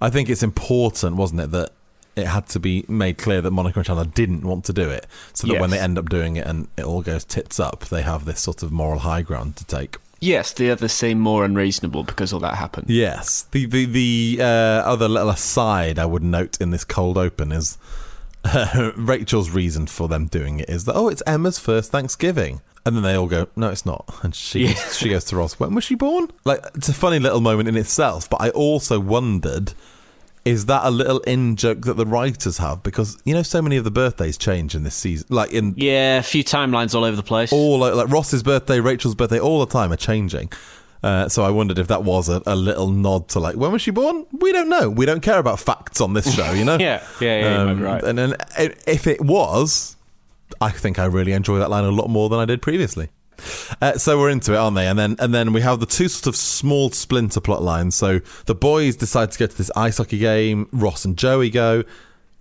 I 0.00 0.10
think 0.10 0.28
it's 0.28 0.42
important, 0.42 1.16
wasn't 1.16 1.40
it, 1.40 1.50
that 1.52 1.70
it 2.16 2.26
had 2.26 2.48
to 2.48 2.60
be 2.60 2.84
made 2.88 3.18
clear 3.18 3.42
that 3.42 3.50
Monica 3.50 3.78
and 3.78 3.86
Chandler 3.86 4.06
didn't 4.06 4.42
want 4.42 4.64
to 4.64 4.72
do 4.72 4.88
it, 4.88 5.06
so 5.34 5.46
that 5.46 5.60
when 5.60 5.70
they 5.70 5.78
end 5.78 5.98
up 5.98 6.08
doing 6.08 6.36
it 6.36 6.46
and 6.46 6.68
it 6.76 6.84
all 6.84 7.02
goes 7.02 7.24
tits 7.24 7.60
up, 7.60 7.86
they 7.86 8.02
have 8.02 8.24
this 8.24 8.40
sort 8.40 8.62
of 8.62 8.72
moral 8.72 9.00
high 9.00 9.22
ground 9.22 9.56
to 9.56 9.64
take. 9.66 9.98
Yes, 10.18 10.52
the 10.54 10.70
others 10.70 10.92
seem 10.92 11.20
more 11.20 11.44
unreasonable 11.44 12.02
because 12.02 12.32
all 12.32 12.40
that 12.40 12.54
happened. 12.54 12.88
Yes. 12.88 13.42
The 13.50 13.66
the 13.66 13.84
the 13.84 14.38
uh, 14.40 14.44
other 14.44 15.08
little 15.08 15.28
aside 15.28 15.98
I 15.98 16.06
would 16.06 16.22
note 16.22 16.58
in 16.60 16.70
this 16.70 16.84
cold 16.84 17.18
open 17.18 17.52
is 17.52 17.76
uh, 18.54 18.92
Rachel's 18.96 19.50
reason 19.50 19.86
for 19.86 20.08
them 20.08 20.26
doing 20.26 20.60
it 20.60 20.68
is 20.68 20.84
that 20.84 20.94
oh, 20.94 21.08
it's 21.08 21.22
Emma's 21.26 21.58
first 21.58 21.90
Thanksgiving. 21.90 22.60
And 22.84 22.94
then 22.94 23.02
they 23.02 23.14
all 23.14 23.26
go, 23.26 23.48
no, 23.56 23.70
it's 23.70 23.84
not. 23.84 24.04
And 24.22 24.32
she 24.34 24.66
Yeah. 24.66 24.74
she 24.92 25.08
goes 25.08 25.24
to 25.24 25.36
Ross. 25.36 25.58
When 25.58 25.74
was 25.74 25.82
she 25.84 25.96
born? 25.96 26.28
Like 26.44 26.64
it's 26.76 26.88
a 26.88 26.94
funny 26.94 27.18
little 27.18 27.40
moment 27.40 27.68
in 27.68 27.76
itself. 27.76 28.30
But 28.30 28.40
I 28.40 28.50
also 28.50 29.00
wondered, 29.00 29.72
is 30.44 30.66
that 30.66 30.82
a 30.84 30.90
little 30.92 31.18
in 31.20 31.56
joke 31.56 31.80
that 31.82 31.94
the 31.96 32.06
writers 32.06 32.58
have? 32.58 32.84
Because 32.84 33.20
you 33.24 33.34
know, 33.34 33.42
so 33.42 33.60
many 33.60 33.76
of 33.76 33.82
the 33.82 33.90
birthdays 33.90 34.38
change 34.38 34.76
in 34.76 34.84
this 34.84 34.94
season. 34.94 35.26
Like 35.30 35.50
in 35.50 35.74
Yeah, 35.76 36.18
a 36.18 36.22
few 36.22 36.44
timelines 36.44 36.94
all 36.94 37.02
over 37.04 37.16
the 37.16 37.24
place. 37.24 37.52
all 37.52 37.78
like, 37.80 37.94
like 37.94 38.08
Ross's 38.08 38.44
birthday, 38.44 38.78
Rachel's 38.78 39.16
birthday, 39.16 39.40
all 39.40 39.58
the 39.58 39.72
time 39.72 39.92
are 39.92 39.96
changing. 39.96 40.52
Uh, 41.06 41.28
so 41.28 41.44
I 41.44 41.50
wondered 41.50 41.78
if 41.78 41.86
that 41.86 42.02
was 42.02 42.28
a, 42.28 42.42
a 42.46 42.56
little 42.56 42.88
nod 42.90 43.28
to 43.28 43.38
like 43.38 43.54
when 43.56 43.70
was 43.70 43.80
she 43.82 43.92
born? 43.92 44.26
We 44.32 44.50
don't 44.50 44.68
know. 44.68 44.90
We 44.90 45.06
don't 45.06 45.20
care 45.22 45.38
about 45.38 45.60
facts 45.60 46.00
on 46.00 46.14
this 46.14 46.34
show, 46.34 46.50
you 46.52 46.64
know. 46.64 46.76
Yeah, 46.80 47.02
yeah, 47.20 47.64
yeah, 47.64 47.74
be 47.74 47.80
right. 47.80 48.02
And 48.02 48.18
then 48.18 48.34
if 48.86 49.06
it 49.06 49.20
was, 49.20 49.96
I 50.60 50.70
think 50.70 50.98
I 50.98 51.04
really 51.04 51.32
enjoy 51.32 51.58
that 51.60 51.70
line 51.70 51.84
a 51.84 51.90
lot 51.90 52.08
more 52.10 52.28
than 52.28 52.40
I 52.40 52.44
did 52.44 52.60
previously. 52.60 53.10
Uh, 53.82 53.92
so 53.98 54.18
we're 54.18 54.30
into 54.30 54.54
it, 54.54 54.56
aren't 54.56 54.74
they? 54.76 54.86
And 54.88 54.98
then 54.98 55.14
and 55.20 55.32
then 55.32 55.52
we 55.52 55.60
have 55.60 55.78
the 55.78 55.86
two 55.86 56.08
sort 56.08 56.26
of 56.26 56.34
small 56.36 56.90
splinter 56.90 57.40
plot 57.40 57.62
lines. 57.62 57.94
So 57.94 58.20
the 58.46 58.54
boys 58.54 58.96
decide 58.96 59.30
to 59.32 59.38
go 59.38 59.46
to 59.46 59.56
this 59.56 59.70
ice 59.76 59.98
hockey 59.98 60.18
game. 60.18 60.68
Ross 60.72 61.04
and 61.04 61.16
Joey 61.16 61.50
go. 61.50 61.84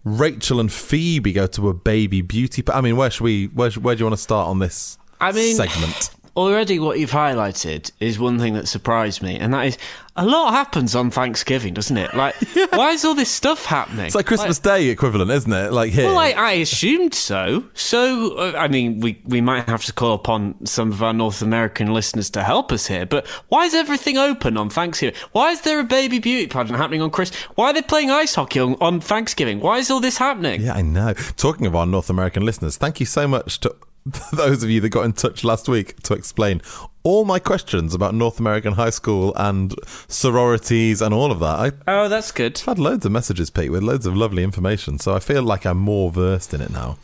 Rachel 0.06 0.60
and 0.60 0.72
Phoebe 0.72 1.34
go 1.34 1.48
to 1.48 1.70
a 1.70 1.74
baby 1.74 2.22
beauty. 2.22 2.62
Pa- 2.62 2.78
I 2.78 2.82
mean, 2.82 2.96
where 2.98 3.12
should 3.12 3.24
we? 3.24 3.46
Where, 3.48 3.70
where 3.72 3.94
do 3.96 4.00
you 4.00 4.06
want 4.06 4.16
to 4.18 4.22
start 4.24 4.48
on 4.48 4.60
this? 4.60 4.98
I 5.22 5.32
mean- 5.34 5.56
segment. 5.56 6.12
Already, 6.36 6.80
what 6.80 7.00
you've 7.00 7.12
highlighted 7.12 7.92
is 8.00 8.20
one 8.20 8.40
thing 8.40 8.54
that 8.56 8.68
surprised 8.68 9.22
me, 9.22 9.38
and 9.38 9.54
that 9.54 9.68
is 9.68 9.78
a 10.18 10.26
lot 10.26 10.54
happens 10.54 10.96
on 10.96 11.12
Thanksgiving, 11.12 11.74
doesn't 11.74 11.98
it? 11.98 12.14
Like, 12.14 12.36
why 12.72 12.92
is 12.92 13.04
all 13.04 13.16
this 13.16 13.30
stuff 13.30 13.66
happening? 13.66 14.06
It's 14.06 14.16
like 14.16 14.26
Christmas 14.26 14.60
Day 14.60 14.88
equivalent, 14.88 15.30
isn't 15.30 15.52
it? 15.52 15.74
Like 15.74 15.92
here. 15.92 16.06
Well, 16.06 16.18
I, 16.18 16.32
I 16.32 16.52
assumed 16.54 17.14
so. 17.14 17.66
So, 17.74 18.38
uh, 18.38 18.54
I 18.58 18.68
mean, 18.70 19.02
we, 19.02 19.22
we 19.26 19.42
might 19.42 19.68
have 19.68 19.84
to 19.86 19.94
call 19.94 20.14
upon 20.14 20.66
some 20.66 20.92
of 20.92 21.04
our 21.04 21.14
North 21.14 21.42
American 21.42 21.94
listeners 21.94 22.30
to 22.32 22.44
help 22.44 22.72
us 22.72 22.88
here, 22.88 23.06
but 23.06 23.28
why 23.50 23.66
is 23.66 23.74
everything 23.74 24.18
open 24.18 24.58
on 24.58 24.70
Thanksgiving? 24.70 25.20
Why 25.34 25.52
is 25.52 25.62
there 25.62 25.80
a 25.80 25.84
baby 25.84 26.20
beauty 26.20 26.48
pageant 26.48 26.78
happening 26.78 27.02
on 27.02 27.12
Christmas? 27.12 27.42
Why 27.56 27.72
are 27.72 27.74
they 27.74 27.82
playing 27.82 28.12
ice 28.12 28.36
hockey 28.36 28.60
on, 28.60 28.76
on 28.80 29.02
Thanksgiving? 29.02 29.60
Why 29.60 29.80
is 29.80 29.92
all 29.92 30.00
this 30.00 30.18
happening? 30.18 30.62
Yeah, 30.62 30.76
I 30.76 30.82
know. 30.82 31.14
Talking 31.36 31.66
of 31.66 31.76
our 31.76 31.86
North 31.86 32.10
American 32.10 32.46
listeners, 32.46 32.78
thank 32.78 33.02
you 33.02 33.06
so 33.06 33.28
much 33.28 33.60
to 33.62 33.76
those 34.34 34.64
of 34.64 34.70
you 34.70 34.80
that 34.82 34.90
got 34.90 35.06
in 35.06 35.14
touch 35.14 35.44
last 35.44 35.68
week 35.68 36.02
to 36.04 36.14
explain 36.14 36.62
all 37.04 37.26
my 37.26 37.40
questions 37.40 37.94
about 37.94 38.14
North 38.14 38.40
American 38.40 38.74
high 38.74 38.90
school 38.92 39.34
and 39.36 39.74
sororities 40.08 41.02
and 41.02 41.14
all 41.14 41.32
of 41.32 41.40
that. 41.40 41.60
I 41.60 41.72
Oh, 41.88 42.08
that's 42.10 42.32
good. 42.32 42.60
I've 42.62 42.66
had 42.66 42.80
loads 42.80 43.06
of 43.06 43.12
messages, 43.12 43.50
Pete, 43.50 43.72
with 43.72 43.84
loads 43.84 44.06
of 44.06 44.16
lovely 44.16 44.44
information, 44.44 45.00
so 45.00 45.16
I 45.16 45.20
feel 45.20 45.44
like 45.44 45.66
I'm 45.66 45.78
more 45.78 46.12
versed 46.12 46.54
in 46.54 46.62
it 46.62 46.72
now. 46.72 46.98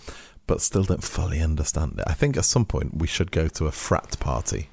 but 0.48 0.60
still 0.62 0.84
don't 0.84 1.03
fully 1.03 1.39
understand 1.39 1.96
it. 2.00 2.03
I 2.08 2.13
think 2.13 2.36
at 2.36 2.46
some 2.46 2.65
point 2.65 2.98
we 2.98 3.08
should 3.08 3.31
go 3.31 3.48
to 3.48 3.67
a 3.67 3.72
frat 3.72 4.20
party. 4.20 4.70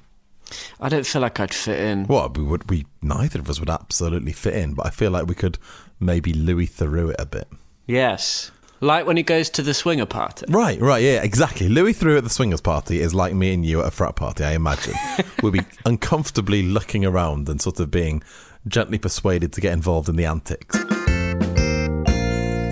I 0.81 0.89
don't 0.89 1.05
feel 1.05 1.21
like 1.21 1.39
I'd 1.39 1.53
fit 1.53 1.79
in. 1.79 2.05
Well, 2.07 2.27
we 2.35 2.43
would. 2.43 2.69
We 2.69 2.85
neither 3.01 3.39
of 3.39 3.49
us 3.49 3.59
would 3.59 3.69
absolutely 3.69 4.33
fit 4.33 4.55
in, 4.55 4.73
but 4.73 4.87
I 4.87 4.89
feel 4.89 5.11
like 5.11 5.27
we 5.27 5.35
could 5.35 5.57
maybe 5.99 6.33
Louis 6.33 6.67
Theroux 6.67 7.11
it 7.11 7.15
a 7.19 7.25
bit. 7.25 7.47
Yes. 7.85 8.51
Like 8.81 9.05
when 9.05 9.17
he 9.17 9.23
goes 9.23 9.49
to 9.51 9.61
the 9.61 9.73
swinger 9.73 10.05
party. 10.05 10.45
Right, 10.47 10.79
right, 10.79 11.03
yeah, 11.03 11.21
exactly. 11.21 11.67
Louis 11.67 11.93
Theroux 11.93 12.17
at 12.17 12.23
the 12.23 12.29
swingers 12.29 12.61
party 12.61 13.01
is 13.01 13.13
like 13.13 13.33
me 13.33 13.53
and 13.53 13.65
you 13.65 13.81
at 13.81 13.87
a 13.87 13.91
frat 13.91 14.15
party. 14.15 14.43
I 14.43 14.53
imagine 14.53 14.93
we'll 15.43 15.51
be 15.51 15.61
uncomfortably 15.85 16.63
looking 16.63 17.05
around 17.05 17.49
and 17.49 17.61
sort 17.61 17.79
of 17.79 17.91
being 17.91 18.23
gently 18.67 18.97
persuaded 18.97 19.51
to 19.53 19.61
get 19.61 19.73
involved 19.73 20.07
in 20.07 20.15
the 20.15 20.25
antics. 20.25 20.77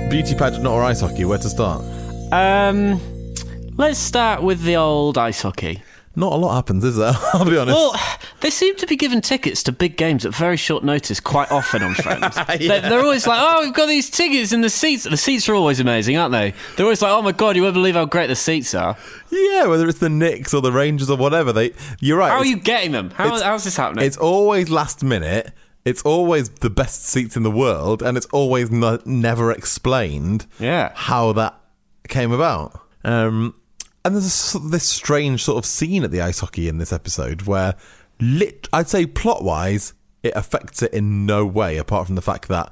Beauty 0.10 0.36
pageant 0.36 0.66
or 0.66 0.82
ice 0.84 1.02
hockey? 1.02 1.26
Where 1.26 1.38
to 1.38 1.50
start? 1.50 1.84
Um, 2.32 3.02
let's 3.76 4.00
start 4.00 4.42
with 4.42 4.64
the 4.64 4.78
old 4.78 5.18
ice 5.18 5.42
hockey. 5.42 5.82
Not 6.18 6.34
a 6.34 6.36
lot 6.36 6.56
happens, 6.56 6.84
is 6.84 6.96
there? 6.96 7.14
I'll 7.34 7.46
be 7.46 7.56
honest. 7.58 7.78
Well, 7.78 7.96
they 8.42 8.50
seem 8.50 8.76
to 8.78 8.88
be 8.88 8.96
giving 8.96 9.22
tickets 9.22 9.62
to 9.64 9.72
big 9.72 9.98
games 9.98 10.26
at 10.26 10.34
very 10.34 10.58
short 10.58 10.84
notice 10.84 11.20
quite 11.20 11.52
often 11.52 11.84
on 11.84 11.94
Friends. 11.94 12.36
they're, 12.58 12.82
they're 12.82 13.02
always 13.02 13.28
like, 13.28 13.40
oh, 13.40 13.64
we've 13.64 13.74
got 13.74 13.86
these 13.86 14.10
tickets 14.10 14.52
and 14.52 14.64
the 14.64 14.70
seats. 14.72 15.04
The 15.04 15.16
seats 15.16 15.48
are 15.48 15.54
always 15.54 15.80
amazing, 15.80 16.18
aren't 16.18 16.32
they? 16.32 16.56
They're 16.76 16.88
always 16.88 17.04
like, 17.04 17.12
oh 17.12 17.22
my 17.22 17.34
God, 17.34 17.56
you 17.56 17.62
won't 17.62 17.76
believe 17.76 17.94
how 17.94 18.06
great 18.06 18.28
the 18.28 18.36
seats 18.36 18.74
are. 18.74 18.98
yeah, 19.30 19.68
whether 19.68 19.88
it's 19.88 20.00
the 20.00 20.10
Knicks 20.10 20.56
or 20.56 20.62
the 20.64 20.72
Rangers 20.72 21.12
or 21.12 21.18
whatever, 21.18 21.54
they. 21.54 21.74
You're 22.00 22.18
right. 22.18 22.32
How 22.32 22.38
are 22.40 22.46
you 22.46 22.58
getting 22.58 22.94
them? 22.94 23.12
How, 23.12 23.40
how's 23.40 23.64
this 23.64 23.78
happening? 23.78 24.04
It's 24.04 24.18
always 24.18 24.72
last 24.72 25.04
minute. 25.04 25.54
It's 25.86 26.02
always 26.02 26.50
the 26.50 26.72
best 26.72 27.06
seats 27.06 27.38
in 27.38 27.44
the 27.44 27.52
world, 27.52 28.02
and 28.02 28.18
it's 28.18 28.26
always 28.34 28.72
no, 28.72 29.00
never 29.06 29.52
explained 29.52 30.48
Yeah. 30.60 30.94
how 30.96 31.32
that 31.34 31.60
came 32.10 32.32
about. 32.32 32.82
Um, 33.04 33.54
and 34.06 34.16
there's 34.16 34.54
this 34.54 34.88
strange 34.88 35.44
sort 35.44 35.58
of 35.58 35.66
scene 35.66 36.04
at 36.04 36.12
the 36.12 36.22
ice 36.22 36.40
hockey 36.40 36.68
in 36.68 36.78
this 36.78 36.94
episode 36.94 37.44
where, 37.44 37.76
lit, 38.20 38.68
I'd 38.72 38.88
say 38.90 39.06
plot 39.06 39.44
wise, 39.44 39.94
it 40.24 40.34
affects 40.36 40.82
it 40.82 40.94
in 40.94 41.26
no 41.26 41.46
way, 41.46 41.78
apart 41.78 42.06
from 42.08 42.16
the 42.16 42.22
fact 42.22 42.48
that 42.48 42.72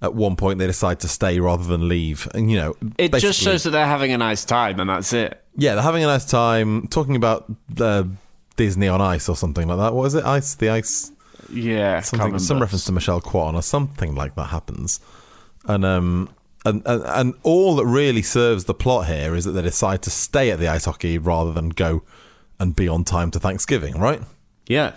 at 0.00 0.14
one 0.14 0.34
point 0.36 0.58
they 0.58 0.66
decide 0.66 0.98
to 1.00 1.08
stay 1.08 1.38
rather 1.38 1.64
than 1.64 1.88
leave. 1.88 2.28
And, 2.34 2.50
you 2.50 2.56
know, 2.56 2.74
It 2.98 3.12
just 3.14 3.40
shows 3.40 3.62
that 3.62 3.70
they're 3.70 3.86
having 3.86 4.12
a 4.12 4.18
nice 4.18 4.44
time, 4.44 4.80
and 4.80 4.90
that's 4.90 5.12
it. 5.12 5.42
yeah, 5.56 5.74
they're 5.74 5.82
having 5.84 6.02
a 6.02 6.08
nice 6.08 6.24
time 6.24 6.88
talking 6.88 7.14
about 7.14 7.44
uh, 7.78 8.04
Disney 8.56 8.88
on 8.88 9.00
Ice 9.00 9.28
or 9.28 9.36
something 9.36 9.68
like 9.68 9.78
that. 9.78 9.94
What 9.94 10.04
is 10.06 10.14
it? 10.14 10.24
Ice, 10.24 10.54
the 10.56 10.70
Ice. 10.70 11.12
Yeah, 11.52 12.00
something, 12.00 12.38
some 12.38 12.60
reference 12.60 12.84
to 12.86 12.92
Michelle 12.92 13.20
Kwan 13.20 13.54
or 13.54 13.62
something 13.62 14.14
like 14.14 14.34
that 14.36 14.46
happens, 14.46 15.00
and 15.66 15.84
um 15.84 16.30
and, 16.64 16.82
and 16.86 17.02
and 17.04 17.34
all 17.42 17.76
that 17.76 17.86
really 17.86 18.22
serves 18.22 18.64
the 18.64 18.74
plot 18.74 19.06
here 19.06 19.34
is 19.34 19.44
that 19.44 19.52
they 19.52 19.62
decide 19.62 20.02
to 20.02 20.10
stay 20.10 20.50
at 20.50 20.58
the 20.58 20.68
ice 20.68 20.84
hockey 20.84 21.18
rather 21.18 21.52
than 21.52 21.70
go 21.70 22.02
and 22.58 22.76
be 22.76 22.88
on 22.88 23.04
time 23.04 23.30
to 23.32 23.40
Thanksgiving, 23.40 23.98
right? 23.98 24.22
Yeah. 24.66 24.94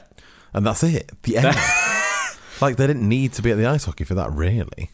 And 0.53 0.65
that's 0.65 0.84
it. 0.84 1.12
The 1.24 1.38
end. 1.38 1.48
like 2.62 2.77
they 2.77 2.88
didn't 2.88 3.07
need 3.07 3.34
to 3.34 3.41
be 3.41 3.51
at 3.51 3.57
the 3.57 3.65
ice 3.65 3.86
hockey 3.86 4.03
for 4.03 4.13
that, 4.15 4.31
really. 4.31 4.91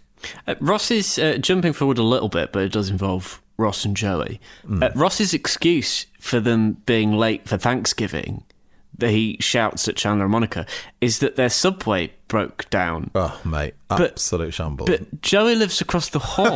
Uh, 0.47 0.55
Ross 0.59 0.89
is 0.91 1.19
uh, 1.19 1.37
jumping 1.37 1.73
forward 1.73 1.97
a 1.97 2.03
little 2.03 2.29
bit, 2.29 2.51
but 2.51 2.63
it 2.63 2.71
does 2.71 2.89
involve 2.89 3.41
Ross 3.57 3.85
and 3.85 3.95
Joey. 3.95 4.39
Hmm. 4.65 4.83
Uh, 4.83 4.89
Ross's 4.95 5.33
excuse 5.33 6.05
for 6.19 6.39
them 6.39 6.73
being 6.85 7.11
late 7.11 7.47
for 7.47 7.57
Thanksgiving, 7.57 8.43
he 8.99 9.37
shouts 9.39 9.87
at 9.87 9.95
Chandler 9.95 10.25
and 10.25 10.31
Monica, 10.31 10.65
is 10.99 11.19
that 11.19 11.35
their 11.35 11.49
subway 11.49 12.11
broke 12.27 12.69
down. 12.69 13.09
Oh, 13.15 13.39
mate, 13.43 13.73
But- 13.89 14.11
absolute 14.11 14.53
shambles. 14.53 14.89
But 14.89 15.21
Joey 15.21 15.55
lives 15.55 15.81
across 15.81 16.09
the 16.09 16.19
hall. 16.19 16.55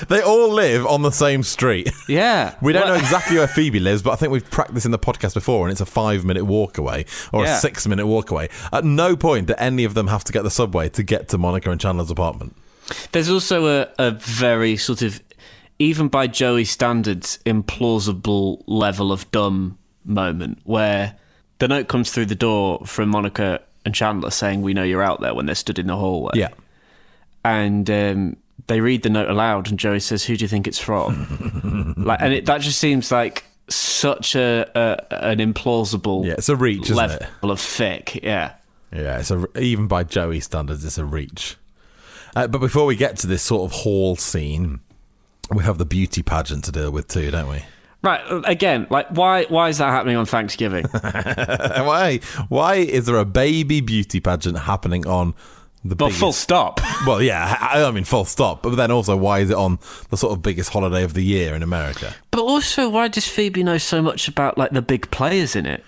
they 0.08 0.20
all 0.20 0.50
live 0.52 0.84
on 0.86 1.02
the 1.02 1.10
same 1.12 1.42
street. 1.42 1.90
yeah. 2.08 2.54
We 2.60 2.72
don't 2.72 2.84
Well- 2.84 2.94
know 2.94 3.00
exactly 3.00 3.36
where 3.38 3.46
Phoebe 3.46 3.80
lives, 3.80 4.02
but 4.02 4.10
I 4.12 4.16
think 4.16 4.32
we've 4.32 4.50
practiced 4.50 4.86
in 4.86 4.92
the 4.92 4.98
podcast 4.98 5.34
before, 5.34 5.66
and 5.66 5.72
it's 5.72 5.80
a 5.80 5.86
five 5.86 6.24
minute 6.24 6.44
walk 6.44 6.78
away 6.78 7.04
or 7.32 7.44
Yeah. 7.44 7.56
a 7.56 7.60
six 7.60 7.86
minute 7.86 8.06
walk 8.06 8.30
away. 8.30 8.48
At 8.72 8.84
no 8.84 9.16
point 9.16 9.46
do 9.46 9.54
any 9.58 9.84
of 9.84 9.94
them 9.94 10.08
have 10.08 10.24
to 10.24 10.32
get 10.32 10.42
the 10.42 10.50
subway 10.50 10.88
to 10.90 11.02
get 11.02 11.28
to 11.28 11.38
Monica 11.38 11.70
and 11.70 11.80
Chandler's 11.80 12.10
apartment. 12.10 12.56
There's 13.12 13.30
also 13.30 13.66
a, 13.82 13.88
a 13.98 14.10
very 14.10 14.76
sort 14.76 15.02
of, 15.02 15.22
even 15.78 16.08
by 16.08 16.26
Joey 16.26 16.64
standards, 16.64 17.38
implausible 17.46 18.62
level 18.66 19.12
of 19.12 19.30
dumb 19.30 19.78
moment 20.04 20.58
where 20.64 21.16
the 21.58 21.68
note 21.68 21.88
comes 21.88 22.10
through 22.10 22.26
the 22.26 22.34
door 22.34 22.80
from 22.86 23.08
Monica 23.08 23.60
and 23.84 23.94
Chandler 23.94 24.30
saying, 24.30 24.62
We 24.62 24.74
know 24.74 24.82
you're 24.82 25.02
out 25.02 25.20
there 25.20 25.34
when 25.34 25.46
they're 25.46 25.54
stood 25.54 25.78
in 25.78 25.86
the 25.86 25.96
hallway. 25.96 26.32
Yeah. 26.34 26.50
And 27.44 27.88
um, 27.90 28.36
they 28.66 28.80
read 28.80 29.02
the 29.02 29.10
note 29.10 29.30
aloud, 29.30 29.68
and 29.68 29.78
Joey 29.78 30.00
says, 30.00 30.24
Who 30.24 30.36
do 30.36 30.44
you 30.44 30.48
think 30.48 30.66
it's 30.66 30.78
from? 30.78 31.94
like, 31.96 32.20
And 32.20 32.32
it, 32.32 32.46
that 32.46 32.60
just 32.60 32.78
seems 32.78 33.10
like 33.10 33.44
such 33.68 34.34
a, 34.34 34.70
a 34.74 35.24
an 35.24 35.38
implausible 35.38 36.24
Yeah, 36.24 36.34
it's 36.34 36.48
a 36.48 36.56
reach, 36.56 36.84
isn't 36.90 36.96
level 36.96 37.50
of 37.50 37.60
thick. 37.60 38.22
Yeah. 38.22 38.54
Yeah, 38.92 39.18
it's 39.18 39.30
a, 39.30 39.46
even 39.58 39.86
by 39.86 40.04
Joey 40.04 40.40
standards, 40.40 40.84
it's 40.84 40.96
a 40.96 41.04
reach. 41.04 41.56
Uh, 42.34 42.46
but 42.46 42.58
before 42.58 42.86
we 42.86 42.96
get 42.96 43.16
to 43.18 43.26
this 43.26 43.42
sort 43.42 43.70
of 43.70 43.80
hall 43.80 44.16
scene, 44.16 44.80
we 45.50 45.64
have 45.64 45.78
the 45.78 45.84
beauty 45.84 46.22
pageant 46.22 46.64
to 46.64 46.72
deal 46.72 46.90
with 46.90 47.08
too, 47.08 47.30
don't 47.30 47.48
we? 47.48 47.64
Right. 48.00 48.20
Again, 48.44 48.86
like, 48.90 49.08
why 49.08 49.44
why 49.44 49.68
is 49.68 49.78
that 49.78 49.88
happening 49.90 50.16
on 50.16 50.26
Thanksgiving? 50.26 50.84
why? 50.92 52.20
Why 52.48 52.76
is 52.76 53.06
there 53.06 53.16
a 53.16 53.24
baby 53.24 53.80
beauty 53.80 54.20
pageant 54.20 54.58
happening 54.58 55.06
on 55.06 55.34
the 55.84 55.94
but 55.96 56.06
biggest 56.06 56.20
full 56.20 56.32
stop. 56.32 56.80
Well, 57.06 57.22
yeah, 57.22 57.56
I 57.60 57.84
I 57.84 57.90
mean, 57.92 58.04
full 58.04 58.24
stop. 58.24 58.62
But 58.62 58.74
then 58.74 58.90
also, 58.90 59.16
why 59.16 59.38
is 59.38 59.50
it 59.50 59.56
on 59.56 59.78
the 60.10 60.16
sort 60.16 60.32
of 60.32 60.42
biggest 60.42 60.70
holiday 60.70 61.04
of 61.04 61.14
the 61.14 61.22
year 61.22 61.54
in 61.54 61.62
America? 61.62 62.12
But 62.32 62.40
also, 62.40 62.88
why 62.88 63.06
does 63.08 63.28
Phoebe 63.28 63.62
know 63.62 63.78
so 63.78 64.02
much 64.02 64.26
about 64.26 64.58
like 64.58 64.72
the 64.72 64.82
big 64.82 65.10
players 65.10 65.54
in 65.54 65.64
it? 65.64 65.84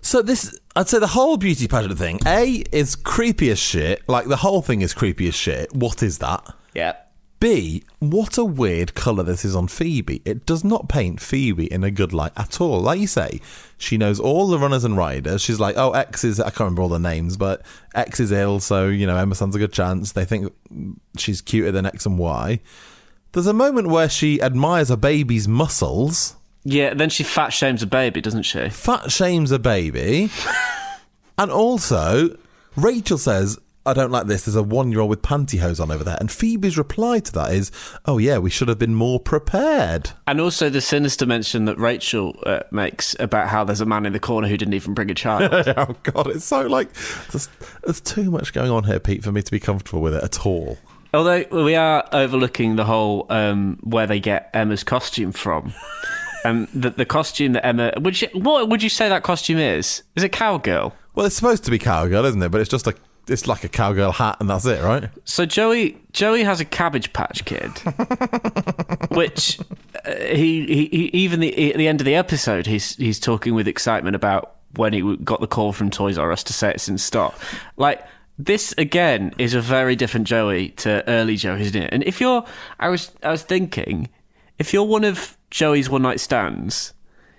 So 0.00 0.22
this, 0.22 0.56
I'd 0.76 0.88
say 0.88 0.98
the 0.98 1.08
whole 1.08 1.36
beauty 1.36 1.66
pageant 1.66 1.98
thing, 1.98 2.20
A, 2.26 2.62
is 2.70 2.94
creepy 2.94 3.50
as 3.50 3.58
shit. 3.58 4.06
Like, 4.08 4.26
the 4.26 4.36
whole 4.36 4.62
thing 4.62 4.82
is 4.82 4.94
creepy 4.94 5.26
as 5.28 5.34
shit. 5.34 5.74
What 5.74 6.02
is 6.02 6.18
that? 6.18 6.46
Yeah. 6.74 6.92
B, 7.44 7.82
what 7.98 8.38
a 8.38 8.44
weird 8.44 8.94
colour 8.94 9.22
this 9.22 9.44
is 9.44 9.54
on 9.54 9.68
Phoebe. 9.68 10.22
It 10.24 10.46
does 10.46 10.64
not 10.64 10.88
paint 10.88 11.20
Phoebe 11.20 11.70
in 11.70 11.84
a 11.84 11.90
good 11.90 12.14
light 12.14 12.32
at 12.38 12.58
all. 12.58 12.80
Like 12.80 13.00
you 13.00 13.06
say, 13.06 13.38
she 13.76 13.98
knows 13.98 14.18
all 14.18 14.48
the 14.48 14.58
runners 14.58 14.82
and 14.82 14.96
riders. 14.96 15.42
She's 15.42 15.60
like, 15.60 15.76
oh, 15.76 15.90
X 15.90 16.24
is, 16.24 16.40
I 16.40 16.44
can't 16.44 16.60
remember 16.60 16.80
all 16.80 16.88
the 16.88 16.98
names, 16.98 17.36
but 17.36 17.60
X 17.94 18.18
is 18.18 18.32
ill, 18.32 18.60
so, 18.60 18.88
you 18.88 19.06
know, 19.06 19.18
Emma 19.18 19.34
stands 19.34 19.54
a 19.54 19.58
good 19.58 19.74
chance. 19.74 20.12
They 20.12 20.24
think 20.24 20.54
she's 21.18 21.42
cuter 21.42 21.70
than 21.70 21.84
X 21.84 22.06
and 22.06 22.18
Y. 22.18 22.60
There's 23.32 23.46
a 23.46 23.52
moment 23.52 23.88
where 23.88 24.08
she 24.08 24.40
admires 24.40 24.90
a 24.90 24.96
baby's 24.96 25.46
muscles, 25.46 26.36
Yeah. 26.64 26.94
Then 26.94 27.10
she 27.10 27.24
fat 27.24 27.50
shames 27.50 27.82
a 27.82 27.86
baby, 27.86 28.22
doesn't 28.22 28.44
she? 28.44 28.70
fat 28.70 29.12
shames 29.12 29.50
a 29.50 29.58
baby, 29.58 30.30
and 31.38 31.50
also 31.50 32.38
Rachel 32.74 33.18
says, 33.18 33.58
I 33.86 33.92
don't 33.92 34.10
like 34.10 34.26
this. 34.26 34.44
There's 34.44 34.56
a 34.56 34.62
one 34.62 34.90
year 34.90 35.00
old 35.00 35.10
with 35.10 35.20
pantyhose 35.20 35.80
on 35.80 35.90
over 35.90 36.02
there. 36.02 36.16
And 36.18 36.30
Phoebe's 36.30 36.78
reply 36.78 37.20
to 37.20 37.32
that 37.32 37.52
is, 37.52 37.70
Oh, 38.06 38.16
yeah, 38.16 38.38
we 38.38 38.48
should 38.48 38.68
have 38.68 38.78
been 38.78 38.94
more 38.94 39.20
prepared. 39.20 40.12
And 40.26 40.40
also 40.40 40.70
the 40.70 40.80
sinister 40.80 41.26
mention 41.26 41.66
that 41.66 41.78
Rachel 41.78 42.38
uh, 42.46 42.60
makes 42.70 43.14
about 43.20 43.48
how 43.48 43.62
there's 43.64 43.82
a 43.82 43.86
man 43.86 44.06
in 44.06 44.14
the 44.14 44.20
corner 44.20 44.48
who 44.48 44.56
didn't 44.56 44.74
even 44.74 44.94
bring 44.94 45.10
a 45.10 45.14
child. 45.14 45.52
oh, 45.76 45.96
God, 46.02 46.28
it's 46.28 46.46
so 46.46 46.66
like, 46.66 46.92
there's, 47.30 47.48
there's 47.82 48.00
too 48.00 48.30
much 48.30 48.54
going 48.54 48.70
on 48.70 48.84
here, 48.84 48.98
Pete, 48.98 49.22
for 49.22 49.32
me 49.32 49.42
to 49.42 49.50
be 49.50 49.60
comfortable 49.60 50.00
with 50.00 50.14
it 50.14 50.24
at 50.24 50.46
all. 50.46 50.78
Although 51.12 51.44
we 51.50 51.76
are 51.76 52.08
overlooking 52.10 52.76
the 52.76 52.84
whole 52.84 53.26
um, 53.28 53.78
where 53.82 54.06
they 54.06 54.18
get 54.18 54.50
Emma's 54.54 54.84
costume 54.84 55.32
from. 55.32 55.72
Um, 56.46 56.68
the, 56.74 56.90
the 56.90 57.06
costume 57.06 57.52
that 57.54 57.64
Emma, 57.64 57.94
would 57.96 58.20
you, 58.20 58.28
what 58.34 58.68
would 58.68 58.82
you 58.82 58.90
say 58.90 59.08
that 59.08 59.22
costume 59.22 59.56
is? 59.56 60.02
Is 60.14 60.22
it 60.22 60.30
cowgirl? 60.32 60.92
Well, 61.14 61.24
it's 61.24 61.34
supposed 61.34 61.64
to 61.64 61.70
be 61.70 61.78
cowgirl, 61.78 62.26
isn't 62.26 62.42
it? 62.42 62.50
But 62.50 62.60
it's 62.60 62.68
just 62.68 62.86
a, 62.86 62.94
it's 63.28 63.46
like 63.46 63.64
a 63.64 63.68
cowgirl 63.68 64.12
hat, 64.12 64.36
and 64.40 64.48
that's 64.48 64.66
it, 64.66 64.82
right? 64.82 65.08
So 65.24 65.46
Joey 65.46 65.98
Joey 66.12 66.44
has 66.44 66.60
a 66.60 66.64
Cabbage 66.64 67.12
Patch 67.12 67.44
Kid, 67.44 67.70
which 69.10 69.58
uh, 70.04 70.14
he, 70.16 70.66
he, 70.66 70.86
he 70.86 71.10
even 71.12 71.40
the, 71.40 71.72
at 71.72 71.76
the 71.76 71.88
end 71.88 72.00
of 72.00 72.04
the 72.04 72.14
episode 72.14 72.66
he's 72.66 72.96
he's 72.96 73.18
talking 73.18 73.54
with 73.54 73.68
excitement 73.68 74.16
about 74.16 74.56
when 74.76 74.92
he 74.92 75.16
got 75.18 75.40
the 75.40 75.46
call 75.46 75.72
from 75.72 75.90
Toys 75.90 76.18
R 76.18 76.32
Us 76.32 76.42
to 76.44 76.52
say 76.52 76.70
it's 76.70 76.88
in 76.88 76.98
stock. 76.98 77.38
Like 77.76 78.04
this 78.38 78.74
again 78.78 79.34
is 79.38 79.54
a 79.54 79.60
very 79.60 79.96
different 79.96 80.26
Joey 80.26 80.70
to 80.70 81.06
early 81.08 81.36
Joey, 81.36 81.62
isn't 81.62 81.82
it? 81.82 81.90
And 81.92 82.02
if 82.04 82.20
you're, 82.20 82.44
I 82.80 82.88
was 82.88 83.12
I 83.22 83.30
was 83.30 83.42
thinking, 83.42 84.08
if 84.58 84.72
you're 84.72 84.84
one 84.84 85.04
of 85.04 85.36
Joey's 85.50 85.88
one 85.88 86.02
night 86.02 86.20
stands. 86.20 86.92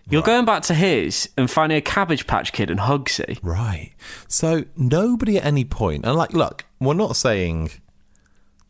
You're 0.10 0.22
going 0.22 0.46
back 0.46 0.62
to 0.64 0.74
his 0.74 1.30
and 1.38 1.50
finding 1.50 1.78
a 1.78 1.82
Cabbage 1.82 2.28
Patch 2.28 2.52
Kid 2.52 2.70
and 2.70 2.80
Hugsy. 2.80 3.40
Right. 3.42 3.94
So 4.28 4.66
nobody 4.76 5.38
at 5.38 5.46
any 5.46 5.66
point, 5.66 6.06
and 6.06 6.16
like, 6.16 6.34
look, 6.34 6.66
we're 6.80 6.94
not 6.94 7.16
saying 7.16 7.72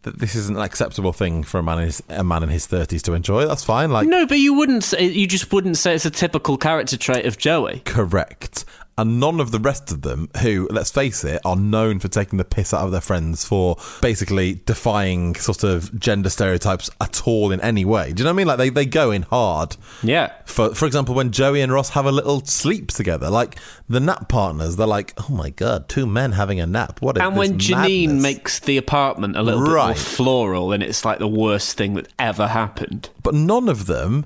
that 0.04 0.20
this 0.20 0.36
isn't 0.36 0.56
an 0.56 0.62
acceptable 0.62 1.12
thing 1.12 1.44
for 1.44 1.60
a 1.60 1.64
man 1.64 1.80
in 1.80 1.86
his, 1.86 2.04
a 2.10 2.24
man 2.24 2.44
in 2.44 2.50
his 2.50 2.68
thirties 2.68 3.02
to 3.04 3.14
enjoy. 3.14 3.46
That's 3.48 3.64
fine. 3.64 3.92
Like, 3.92 4.08
No, 4.08 4.26
but 4.26 4.38
you 4.40 4.54
wouldn't 4.54 4.84
say 4.84 5.06
you 5.08 5.28
just 5.28 5.52
wouldn't 5.52 5.78
say 5.78 5.96
it's 5.96 6.06
a 6.06 6.12
typical 6.12 6.58
character 6.58 6.96
trait 6.96 7.26
of 7.26 7.38
Joey. 7.38 7.82
correct. 7.86 8.64
And 8.98 9.20
none 9.20 9.40
of 9.42 9.52
the 9.52 9.60
rest 9.60 9.92
of 9.92 10.04
them, 10.04 10.30
who, 10.42 10.68
let's 10.72 10.90
face 10.90 11.24
it, 11.24 11.42
are 11.44 11.56
known 11.58 12.00
for 12.00 12.08
taking 12.08 12.38
the 12.38 12.46
piss 12.46 12.74
out 12.74 12.86
of 12.86 12.92
their 12.92 13.02
friends 13.02 13.44
for 13.44 13.76
basically 14.02 14.62
defying 14.66 15.36
sort 15.36 15.64
of 15.64 16.00
gender 16.00 16.30
stereotypes 16.30 16.90
at 17.02 17.28
all 17.28 17.52
in 17.52 17.60
any 17.60 17.84
way. 17.84 18.14
Do 18.14 18.22
you 18.22 18.24
know 18.24 18.30
what 18.30 18.36
I 18.36 18.38
mean? 18.38 18.48
Like 18.48 18.58
they, 18.58 18.70
they 18.70 18.86
go 18.86 19.12
in 19.12 19.24
hard. 19.24 19.76
Yeah. 20.02 20.32
For 20.46 20.74
for 20.74 20.86
example, 20.86 21.14
when 21.14 21.32
Joey 21.32 21.62
and 21.62 21.74
Ross 21.74 21.90
have 21.90 22.06
a 22.06 22.12
little 22.12 22.46
sleep 22.46 22.90
together, 22.92 23.30
like 23.30 23.60
the 23.90 24.00
nap 24.00 24.30
partners, 24.30 24.78
they're 24.78 24.88
like, 24.88 25.14
"Oh 25.30 25.34
my 25.34 25.50
god, 25.50 25.90
two 25.90 26.06
men 26.06 26.32
having 26.34 26.60
a 26.62 26.66
nap! 26.66 27.02
What?" 27.02 27.18
Is 27.18 27.24
And 27.24 27.36
when 27.36 27.58
Janine 27.58 28.08
madness?" 28.08 28.24
makes 28.24 28.60
the 28.60 28.78
apartment 28.78 29.36
a 29.36 29.44
little 29.44 29.66
bit 29.66 29.72
more 29.72 29.94
floral, 29.96 30.72
and 30.72 30.82
it's 30.82 31.04
like 31.04 31.20
the 31.20 31.28
worst 31.28 31.76
thing 31.78 31.96
that 31.96 32.08
ever 32.18 32.48
happened. 32.48 33.10
but 33.24 33.34
none 33.34 33.68
of 33.68 33.88
them 33.88 34.26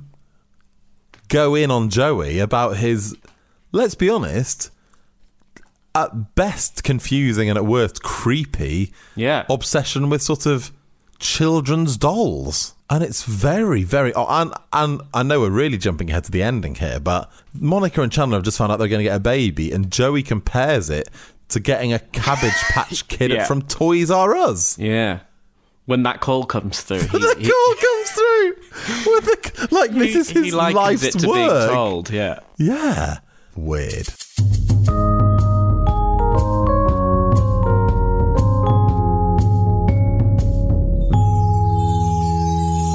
go 1.27 1.55
in 1.55 1.71
on 1.71 1.89
Joey 1.89 2.37
about 2.39 2.77
his. 2.77 3.15
Let's 3.71 3.95
be 3.95 4.09
honest. 4.09 4.71
At 5.95 6.35
best, 6.35 6.83
confusing 6.83 7.49
and 7.49 7.57
at 7.57 7.65
worst, 7.65 8.03
creepy 8.03 8.93
Yeah. 9.15 9.45
obsession 9.49 10.09
with 10.09 10.21
sort 10.21 10.45
of 10.45 10.71
children's 11.19 11.97
dolls. 11.97 12.75
And 12.91 13.03
it's 13.03 13.23
very, 13.23 13.83
very. 13.83 14.13
Oh, 14.13 14.25
and, 14.29 14.51
and 14.73 15.01
I 15.13 15.23
know 15.23 15.41
we're 15.41 15.49
really 15.49 15.77
jumping 15.77 16.09
ahead 16.09 16.23
to 16.25 16.31
the 16.31 16.41
ending 16.41 16.75
here, 16.75 16.99
but 16.99 17.31
Monica 17.53 18.01
and 18.01 18.11
Chandler 18.11 18.37
have 18.37 18.43
just 18.45 18.57
found 18.57 18.71
out 18.71 18.79
they're 18.79 18.87
going 18.87 18.99
to 18.99 19.03
get 19.03 19.15
a 19.15 19.19
baby, 19.19 19.71
and 19.71 19.91
Joey 19.91 20.23
compares 20.23 20.89
it 20.89 21.09
to 21.49 21.59
getting 21.59 21.91
a 21.93 21.99
Cabbage 21.99 22.53
Patch 22.69 23.07
Kid 23.07 23.31
Yeah. 23.31 23.45
from 23.45 23.61
Toys 23.63 24.09
R 24.09 24.35
Us. 24.35 24.77
Yeah. 24.79 25.19
When 25.85 26.03
that 26.03 26.19
call 26.21 26.45
comes 26.45 26.81
through, 26.81 26.99
he, 26.99 27.07
the 27.07 27.35
he- 27.39 27.49
call 27.49 27.75
comes 27.75 28.11
through 28.11 29.13
with 29.13 29.25
the 29.25 29.67
like 29.71 29.91
this 29.91 30.15
is 30.15 30.29
his 30.29 30.53
life's 30.53 31.15
work. 31.25 31.35
being 31.35 31.49
told. 31.73 32.09
Yeah. 32.11 32.39
Yeah, 32.57 33.19
weird. 33.65 34.07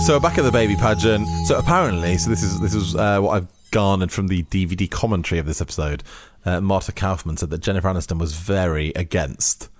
So 0.07 0.21
back 0.21 0.37
at 0.37 0.43
the 0.45 0.51
baby 0.53 0.77
pageant. 0.77 1.27
So 1.47 1.57
apparently, 1.57 2.19
so 2.19 2.29
this 2.29 2.43
is 2.43 2.61
this 2.61 2.75
is 2.75 2.95
uh, 2.95 3.21
what 3.21 3.37
I've 3.37 3.71
garnered 3.71 4.13
from 4.13 4.29
the 4.29 4.43
DVD 4.45 4.91
commentary 4.91 5.39
of 5.39 5.47
this 5.47 5.63
episode. 5.63 6.03
Uh, 6.45 6.61
Marta 6.61 6.93
Kauffman 6.93 7.39
said 7.39 7.49
that 7.49 7.63
Jennifer 7.63 7.89
Aniston 7.89 8.19
was 8.21 8.35
very 8.35 8.91
against 8.95 9.71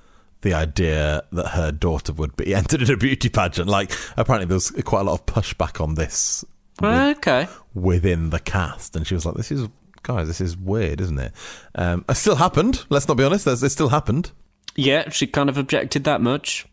the 0.41 0.55
idea 0.55 1.25
that 1.33 1.49
her 1.49 1.71
daughter 1.71 2.15
would 2.15 2.35
be 2.37 2.55
entered 2.55 2.81
in 2.81 2.91
a 2.91 2.97
beauty 2.97 3.29
pageant. 3.29 3.69
Like 3.69 3.93
apparently, 4.17 4.47
there 4.47 4.55
was 4.57 4.71
quite 4.87 5.01
a 5.01 5.05
lot 5.05 5.21
of 5.21 5.27
pushback 5.27 5.79
on 5.79 5.95
this 5.95 6.43
Okay. 6.83 7.47
within 7.75 8.31
the 8.31 8.41
cast, 8.41 8.97
and 8.97 9.07
she 9.07 9.13
was 9.13 9.27
like, 9.27 9.35
"This 9.35 9.53
is 9.53 9.69
guys, 10.05 10.29
this 10.29 10.41
is 10.41 10.57
weird, 10.57 11.01
isn't 11.01 11.19
it?" 11.19 11.33
Um, 11.75 12.05
it 12.09 12.15
still 12.15 12.37
happened. 12.37 12.85
Let's 12.89 13.09
not 13.09 13.17
be 13.17 13.25
honest. 13.25 13.47
It 13.47 13.71
still 13.71 13.89
happened. 13.89 14.31
Yeah, 14.77 15.09
she 15.11 15.27
kind 15.27 15.49
of 15.49 15.59
objected 15.59 16.05
that 16.05 16.21
much. 16.21 16.67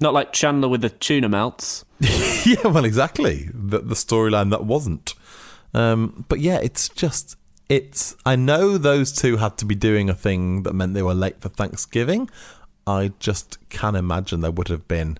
Not 0.00 0.14
like 0.14 0.32
Chandler 0.32 0.68
with 0.68 0.82
the 0.82 0.90
tuna 0.90 1.28
melts. 1.28 1.84
yeah, 2.00 2.66
well, 2.66 2.84
exactly. 2.84 3.48
The, 3.52 3.78
the 3.78 3.94
storyline 3.94 4.50
that 4.50 4.64
wasn't. 4.64 5.14
Um, 5.72 6.24
but 6.28 6.40
yeah, 6.40 6.58
it's 6.62 6.88
just 6.88 7.36
it's. 7.68 8.16
I 8.26 8.36
know 8.36 8.76
those 8.78 9.12
two 9.12 9.36
had 9.36 9.56
to 9.58 9.64
be 9.64 9.74
doing 9.74 10.08
a 10.08 10.14
thing 10.14 10.62
that 10.64 10.74
meant 10.74 10.94
they 10.94 11.02
were 11.02 11.14
late 11.14 11.40
for 11.40 11.48
Thanksgiving. 11.48 12.28
I 12.86 13.12
just 13.18 13.58
can 13.70 13.94
imagine 13.94 14.40
there 14.40 14.50
would 14.50 14.68
have 14.68 14.86
been 14.88 15.18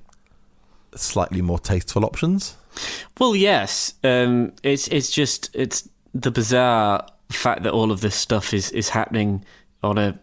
slightly 0.95 1.43
more 1.43 1.59
tasteful 1.59 2.05
options. 2.05 2.57
Well, 3.19 3.37
yes. 3.37 3.95
Um, 4.03 4.53
it's 4.63 4.89
it's 4.89 5.11
just 5.11 5.51
it's 5.55 5.89
the 6.13 6.31
bizarre 6.31 7.07
fact 7.37 7.63
that 7.63 7.73
all 7.73 7.91
of 7.93 8.01
this 8.01 8.15
stuff 8.17 8.53
is 8.55 8.71
is 8.71 8.91
happening 8.91 9.45
on 9.83 9.99
a 9.99 10.19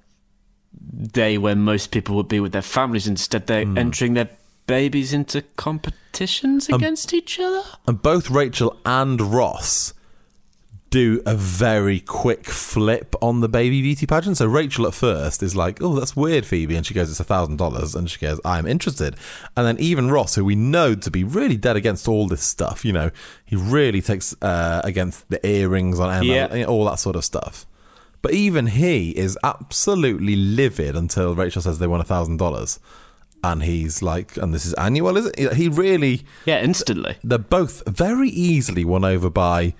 day 1.11 1.37
when 1.37 1.59
most 1.61 1.91
people 1.91 2.15
would 2.15 2.27
be 2.27 2.39
with 2.39 2.51
their 2.53 2.61
families. 2.61 3.07
Instead, 3.07 3.47
they're 3.47 3.65
Hmm. 3.65 3.77
entering 3.77 4.13
their 4.13 4.29
babies 4.67 5.11
into 5.13 5.41
competitions 5.57 6.69
Um, 6.69 6.75
against 6.75 7.13
each 7.13 7.39
other. 7.39 7.61
And 7.87 8.01
both 8.01 8.29
Rachel 8.29 8.77
and 8.85 9.19
Ross 9.19 9.93
do 10.91 11.21
a 11.25 11.33
very 11.35 11.99
quick 11.99 12.45
flip 12.45 13.15
on 13.21 13.39
the 13.39 13.49
baby 13.49 13.81
beauty 13.81 14.05
pageant. 14.05 14.37
So 14.37 14.45
Rachel 14.45 14.85
at 14.85 14.93
first 14.93 15.41
is 15.41 15.55
like, 15.55 15.81
"Oh, 15.81 15.95
that's 15.97 16.15
weird, 16.15 16.45
Phoebe," 16.45 16.75
and 16.75 16.85
she 16.85 16.93
goes, 16.93 17.09
"It's 17.09 17.19
a 17.19 17.23
thousand 17.23 17.57
dollars," 17.57 17.95
and 17.95 18.09
she 18.09 18.19
goes, 18.19 18.39
"I'm 18.45 18.67
interested." 18.67 19.15
And 19.57 19.65
then 19.65 19.77
even 19.79 20.11
Ross, 20.11 20.35
who 20.35 20.45
we 20.45 20.55
know 20.55 20.93
to 20.93 21.09
be 21.09 21.23
really 21.23 21.57
dead 21.57 21.75
against 21.77 22.07
all 22.07 22.27
this 22.27 22.43
stuff, 22.43 22.85
you 22.85 22.91
know, 22.93 23.09
he 23.45 23.55
really 23.55 24.01
takes 24.01 24.35
uh, 24.41 24.81
against 24.83 25.27
the 25.29 25.43
earrings 25.47 25.99
on 25.99 26.11
Emma, 26.13 26.25
Yeah. 26.25 26.65
all 26.65 26.85
that 26.85 26.99
sort 26.99 27.15
of 27.15 27.23
stuff. 27.25 27.65
But 28.21 28.33
even 28.33 28.67
he 28.67 29.11
is 29.11 29.35
absolutely 29.43 30.35
livid 30.35 30.95
until 30.95 31.33
Rachel 31.33 31.61
says 31.61 31.79
they 31.79 31.87
won 31.87 32.01
a 32.01 32.03
thousand 32.03 32.37
dollars. 32.37 32.79
And 33.43 33.63
he's 33.63 34.03
like, 34.03 34.37
and 34.37 34.53
this 34.53 34.67
is 34.67 34.73
annual, 34.75 35.17
is 35.17 35.25
it? 35.35 35.53
He 35.53 35.67
really, 35.67 36.21
Yeah, 36.45 36.61
instantly. 36.61 37.15
they're 37.23 37.39
both 37.39 37.81
very 37.87 38.29
easily 38.29 38.85
won 38.85 39.03
over 39.03 39.31
by 39.31 39.73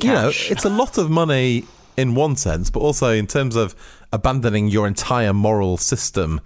you 0.00 0.12
know 0.12 0.30
it's 0.32 0.64
a 0.64 0.70
lot 0.70 0.98
of 0.98 1.10
money 1.10 1.64
in 1.96 2.14
one 2.14 2.36
sense 2.36 2.70
but 2.70 2.80
also 2.80 3.10
in 3.12 3.26
terms 3.26 3.56
of 3.56 3.74
abandoning 4.12 4.68
your 4.68 4.86
entire 4.86 5.32
moral 5.32 5.76
system 5.76 6.40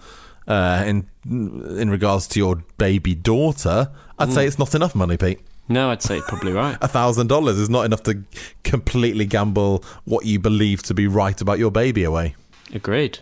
uh, 0.48 0.82
in 0.86 1.06
in 1.24 1.90
regards 1.90 2.26
to 2.26 2.38
your 2.38 2.56
baby 2.78 3.14
daughter 3.14 3.90
i'd 4.18 4.32
say 4.32 4.46
it's 4.46 4.58
not 4.58 4.74
enough 4.74 4.94
money 4.94 5.16
pete 5.16 5.40
No, 5.68 5.90
I'd 5.90 6.02
say 6.02 6.20
probably 6.26 6.52
right. 6.52 6.76
a 6.82 6.88
thousand 6.88 7.28
dollars 7.28 7.56
is 7.58 7.70
not 7.70 7.84
enough 7.84 8.02
to 8.04 8.24
completely 8.64 9.26
gamble 9.26 9.84
what 10.04 10.24
you 10.26 10.38
believe 10.40 10.82
to 10.84 10.94
be 10.94 11.06
right 11.06 11.40
about 11.40 11.58
your 11.58 11.70
baby 11.70 12.02
away 12.04 12.34
Agreed. 12.74 13.18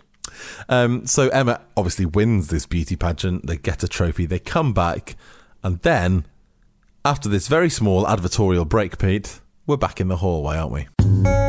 um, 0.69 1.05
so 1.05 1.27
Emma 1.29 1.59
obviously 1.75 2.05
wins 2.05 2.47
this 2.47 2.65
beauty 2.65 2.95
pageant. 2.95 3.45
They 3.47 3.57
get 3.57 3.83
a 3.83 3.87
trophy. 3.87 4.25
They 4.25 4.39
come 4.39 4.71
back, 4.73 5.15
and 5.61 5.79
then 5.81 6.25
after 7.03 7.27
this 7.29 7.47
very 7.49 7.69
small 7.69 8.05
advertorial 8.05 8.65
break, 8.67 8.97
Pete, 8.97 9.41
we're 9.71 9.77
back 9.77 10.01
in 10.01 10.09
the 10.09 10.17
hallway, 10.17 10.57
aren't 10.57 10.73
we? 10.73 11.40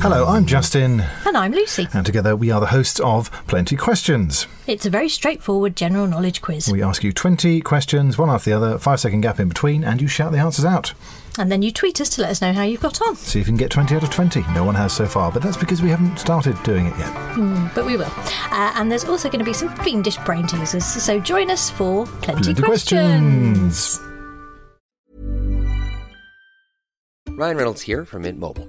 Hello, 0.00 0.26
I'm 0.26 0.46
Justin, 0.46 1.02
And 1.26 1.36
I'm 1.36 1.52
Lucy. 1.52 1.88
and 1.92 2.04
together 2.04 2.36
we 2.36 2.50
are 2.50 2.60
the 2.60 2.66
hosts 2.66 3.00
of 3.00 3.30
Plenty 3.46 3.76
Questions. 3.76 4.46
It's 4.66 4.84
a 4.86 4.90
very 4.90 5.08
straightforward 5.08 5.74
general 5.76 6.06
knowledge 6.06 6.42
quiz. 6.42 6.68
We 6.70 6.82
ask 6.82 7.02
you 7.02 7.12
20 7.12 7.60
questions, 7.62 8.16
one 8.18 8.28
after 8.30 8.50
the 8.50 8.56
other, 8.56 8.78
five 8.78 9.00
second 9.00 9.22
gap 9.22 9.40
in 9.40 9.48
between, 9.48 9.84
and 9.84 10.00
you 10.00 10.06
shout 10.08 10.32
the 10.32 10.38
answers 10.38 10.64
out. 10.64 10.92
And 11.38 11.50
then 11.50 11.62
you 11.62 11.70
tweet 11.72 12.00
us 12.00 12.08
to 12.10 12.22
let 12.22 12.30
us 12.30 12.40
know 12.40 12.52
how 12.52 12.62
you've 12.62 12.80
got 12.80 13.00
on. 13.02 13.16
See 13.16 13.40
if 13.40 13.46
you 13.46 13.50
can 13.52 13.56
get 13.56 13.70
20 13.70 13.94
out 13.96 14.02
of 14.02 14.10
20. 14.10 14.42
No 14.54 14.64
one 14.64 14.74
has 14.74 14.92
so 14.92 15.06
far, 15.06 15.30
but 15.32 15.42
that's 15.42 15.56
because 15.56 15.82
we 15.82 15.90
haven't 15.90 16.18
started 16.18 16.60
doing 16.62 16.86
it 16.86 16.96
yet. 16.98 17.12
But 17.74 17.86
we 17.86 17.96
will. 17.96 18.10
Uh, 18.50 18.72
and 18.76 18.90
there's 18.90 19.04
also 19.04 19.28
going 19.28 19.40
to 19.40 19.44
be 19.44 19.52
some 19.54 19.74
fiendish 19.76 20.16
brain 20.18 20.46
teasers. 20.46 20.84
So 20.84 21.18
join 21.20 21.50
us 21.50 21.70
for 21.70 22.06
Plenty, 22.06 22.54
Plenty 22.54 22.62
questions. 22.62 23.98
questions. 23.98 24.00
Ryan 27.38 27.56
Reynolds 27.56 27.82
here 27.82 28.04
from 28.04 28.22
Mint 28.22 28.38
Mobile. 28.38 28.68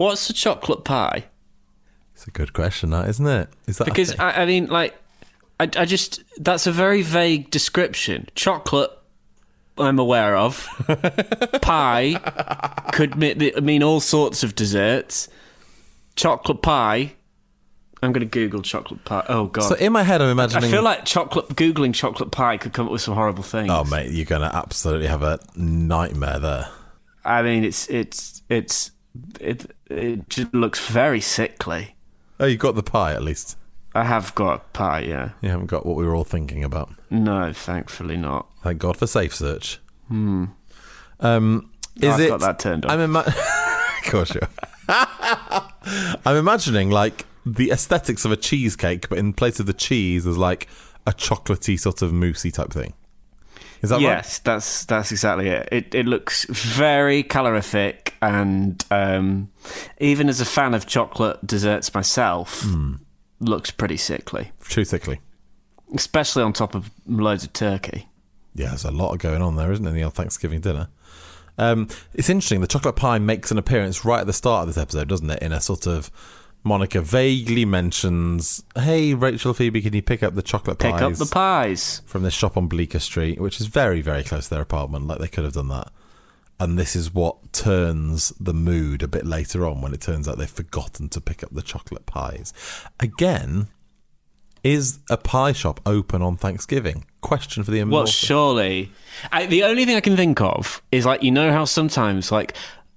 What's 0.00 0.30
a 0.30 0.32
chocolate 0.32 0.82
pie? 0.82 1.26
It's 2.14 2.26
a 2.26 2.30
good 2.30 2.54
question, 2.54 2.88
that 2.88 3.06
isn't 3.10 3.26
it? 3.26 3.50
Is 3.66 3.76
that 3.76 3.84
Because? 3.84 4.18
I, 4.18 4.30
I 4.30 4.46
mean, 4.46 4.68
like, 4.68 4.94
I, 5.60 5.64
I 5.76 5.84
just 5.84 6.24
that's 6.38 6.66
a 6.66 6.72
very 6.72 7.02
vague 7.02 7.50
description. 7.50 8.26
Chocolate, 8.34 8.90
I'm 9.76 9.98
aware 9.98 10.36
of. 10.36 10.66
pie 11.60 12.14
could 12.92 13.14
mean, 13.16 13.52
mean 13.62 13.82
all 13.82 14.00
sorts 14.00 14.42
of 14.42 14.54
desserts. 14.54 15.28
Chocolate 16.16 16.62
pie. 16.62 17.12
I'm 18.02 18.12
going 18.12 18.20
to 18.20 18.26
Google 18.26 18.62
chocolate 18.62 19.04
pie. 19.04 19.26
Oh 19.28 19.48
god. 19.48 19.64
so 19.64 19.74
in 19.74 19.92
my 19.92 20.02
head, 20.02 20.22
I'm 20.22 20.30
imagining. 20.30 20.64
I 20.64 20.70
feel 20.70 20.82
like 20.82 21.04
chocolate 21.04 21.48
googling 21.48 21.92
chocolate 21.92 22.30
pie 22.30 22.56
could 22.56 22.72
come 22.72 22.86
up 22.86 22.92
with 22.92 23.02
some 23.02 23.12
horrible 23.12 23.42
things. 23.42 23.68
oh 23.70 23.84
mate, 23.84 24.12
you're 24.12 24.24
gonna 24.24 24.50
absolutely 24.50 25.08
have 25.08 25.22
a 25.22 25.40
nightmare 25.56 26.38
there. 26.38 26.68
I 27.22 27.42
mean, 27.42 27.64
it's 27.64 27.86
it's 27.90 28.40
it's 28.48 28.92
it 29.40 29.74
it 29.86 30.28
just 30.28 30.52
looks 30.54 30.86
very 30.86 31.20
sickly. 31.20 31.94
Oh, 32.38 32.46
you 32.46 32.56
got 32.56 32.74
the 32.74 32.82
pie 32.82 33.12
at 33.12 33.22
least. 33.22 33.56
I 33.94 34.04
have 34.04 34.34
got 34.36 34.72
pie, 34.72 35.00
yeah. 35.00 35.30
You 35.42 35.48
haven't 35.50 35.66
got 35.66 35.84
what 35.84 35.96
we 35.96 36.04
were 36.06 36.14
all 36.14 36.24
thinking 36.24 36.62
about. 36.62 36.90
No, 37.10 37.52
thankfully 37.52 38.16
not. 38.16 38.46
Thank 38.62 38.78
God 38.78 38.96
for 38.96 39.06
Safe 39.08 39.34
Search. 39.34 39.80
Hmm. 40.08 40.44
Um, 41.18 41.70
is 42.00 42.14
I've 42.14 42.20
it? 42.20 42.28
got 42.28 42.40
that 42.40 42.58
turned 42.60 42.84
on. 42.86 42.92
I'm 42.92 43.00
ima- 43.00 43.24
of 44.04 44.10
course 44.10 44.32
you. 44.34 44.40
are. 44.88 45.72
I'm 46.24 46.36
imagining 46.36 46.90
like 46.90 47.26
the 47.44 47.70
aesthetics 47.72 48.24
of 48.24 48.30
a 48.32 48.36
cheesecake, 48.36 49.08
but 49.08 49.18
in 49.18 49.32
place 49.32 49.58
of 49.60 49.66
the 49.66 49.72
cheese, 49.72 50.24
there's 50.24 50.38
like 50.38 50.68
a 51.06 51.12
chocolatey 51.12 51.78
sort 51.78 52.00
of 52.02 52.12
moussey 52.12 52.50
type 52.52 52.72
thing. 52.72 52.94
Is 53.82 53.90
that 53.90 53.96
right? 53.96 54.02
yes, 54.02 54.38
that's 54.40 54.84
that's 54.84 55.10
exactly 55.10 55.48
it. 55.48 55.68
It 55.72 55.94
it 55.94 56.06
looks 56.06 56.44
very 56.50 57.22
calorific, 57.22 58.14
and 58.20 58.84
um, 58.90 59.50
even 59.98 60.28
as 60.28 60.40
a 60.40 60.44
fan 60.44 60.74
of 60.74 60.86
chocolate 60.86 61.46
desserts 61.46 61.94
myself, 61.94 62.60
Hmm. 62.62 62.94
looks 63.40 63.70
pretty 63.70 63.96
sickly, 63.96 64.52
Too 64.68 64.84
thickly. 64.84 65.20
especially 65.94 66.42
on 66.42 66.52
top 66.52 66.74
of 66.74 66.90
loads 67.06 67.42
of 67.44 67.52
turkey. 67.54 68.08
Yeah, 68.54 68.68
there's 68.68 68.84
a 68.84 68.90
lot 68.90 69.16
going 69.18 69.40
on 69.42 69.56
there, 69.56 69.72
isn't 69.72 69.84
there, 69.84 69.92
in 69.94 69.98
the 69.98 70.04
old 70.04 70.14
Thanksgiving 70.14 70.60
dinner? 70.60 70.88
Um, 71.56 71.88
it's 72.14 72.28
interesting. 72.28 72.60
The 72.60 72.66
chocolate 72.66 72.96
pie 72.96 73.18
makes 73.18 73.50
an 73.50 73.58
appearance 73.58 74.04
right 74.04 74.20
at 74.20 74.26
the 74.26 74.32
start 74.32 74.62
of 74.62 74.74
this 74.74 74.82
episode, 74.82 75.08
doesn't 75.08 75.28
it? 75.30 75.42
In 75.42 75.52
a 75.52 75.60
sort 75.60 75.86
of 75.86 76.10
Monica 76.62 77.00
vaguely 77.00 77.64
mentions, 77.64 78.62
"Hey, 78.76 79.14
Rachel, 79.14 79.54
Phoebe, 79.54 79.80
can 79.80 79.94
you 79.94 80.02
pick 80.02 80.22
up 80.22 80.34
the 80.34 80.42
chocolate 80.42 80.78
Pick 80.78 80.92
pies 80.92 81.00
Pick 81.00 81.12
up 81.12 81.18
the 81.18 81.32
pies. 81.32 82.02
from 82.06 82.22
this 82.22 82.34
shop 82.34 82.56
on 82.56 82.66
Bleecker 82.66 82.98
Street?" 82.98 83.40
Which 83.40 83.60
is 83.60 83.66
very, 83.66 84.02
very 84.02 84.22
close 84.22 84.44
to 84.44 84.50
their 84.54 84.62
apartment. 84.62 85.06
Like 85.06 85.18
they 85.18 85.28
could 85.28 85.44
have 85.44 85.54
done 85.54 85.68
that. 85.68 85.90
And 86.58 86.78
this 86.78 86.94
is 86.94 87.14
what 87.14 87.54
turns 87.54 88.34
the 88.38 88.52
mood 88.52 89.02
a 89.02 89.08
bit 89.08 89.26
later 89.26 89.66
on 89.66 89.80
when 89.80 89.94
it 89.94 90.02
turns 90.02 90.28
out 90.28 90.36
they've 90.36 90.48
forgotten 90.48 91.08
to 91.08 91.20
pick 91.20 91.42
up 91.42 91.48
the 91.54 91.62
chocolate 91.62 92.04
pies. 92.04 92.52
Again, 93.00 93.68
is 94.62 94.98
a 95.08 95.16
pie 95.16 95.52
shop 95.52 95.80
open 95.86 96.20
on 96.20 96.36
Thanksgiving? 96.36 97.06
Question 97.22 97.64
for 97.64 97.70
the 97.70 97.82
Well, 97.84 98.04
surely. 98.04 98.92
I, 99.32 99.46
the 99.46 99.64
only 99.64 99.86
thing 99.86 99.96
I 99.96 100.00
can 100.00 100.16
think 100.16 100.42
of 100.42 100.82
is 100.92 101.06
like 101.06 101.22
you 101.22 101.30
know 101.30 101.50
how 101.50 101.64
sometimes 101.64 102.30
like 102.30 102.54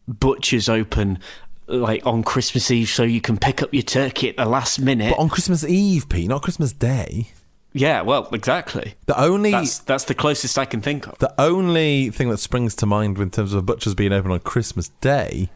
butchers 0.07 0.67
open 0.67 1.19
like 1.67 2.05
on 2.05 2.23
Christmas 2.23 2.69
Eve 2.71 2.89
so 2.89 3.03
you 3.03 3.21
can 3.21 3.37
pick 3.37 3.61
up 3.63 3.73
your 3.73 3.83
turkey 3.83 4.29
at 4.29 4.37
the 4.37 4.45
last 4.45 4.79
minute. 4.79 5.11
But 5.15 5.21
on 5.21 5.29
Christmas 5.29 5.63
Eve, 5.63 6.09
Pete, 6.09 6.27
not 6.27 6.41
Christmas 6.41 6.73
Day. 6.73 7.29
yeah, 7.73 8.01
well, 8.01 8.27
exactly. 8.33 8.95
The 9.07 9.19
only 9.19 9.51
That's 9.51 9.79
that's 9.79 10.03
the 10.05 10.13
closest 10.15 10.57
I 10.59 10.65
can 10.65 10.81
think 10.81 11.07
of. 11.07 11.17
the 11.19 11.33
only 11.39 12.09
thing 12.09 12.29
that 12.29 12.37
springs 12.37 12.75
to 12.75 12.85
mind 12.85 13.17
in 13.17 13.29
terms 13.31 13.53
of 13.53 13.59
a 13.59 13.63
butcher's 13.63 13.95
being 13.95 14.11
open 14.13 14.31
on 14.31 14.39
Christmas 14.39 14.89
Day 15.01 15.49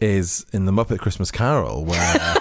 is 0.00 0.44
in 0.52 0.64
the 0.66 0.72
Muppet 0.72 0.98
Christmas 0.98 1.30
Carol, 1.30 1.84
where 1.84 2.36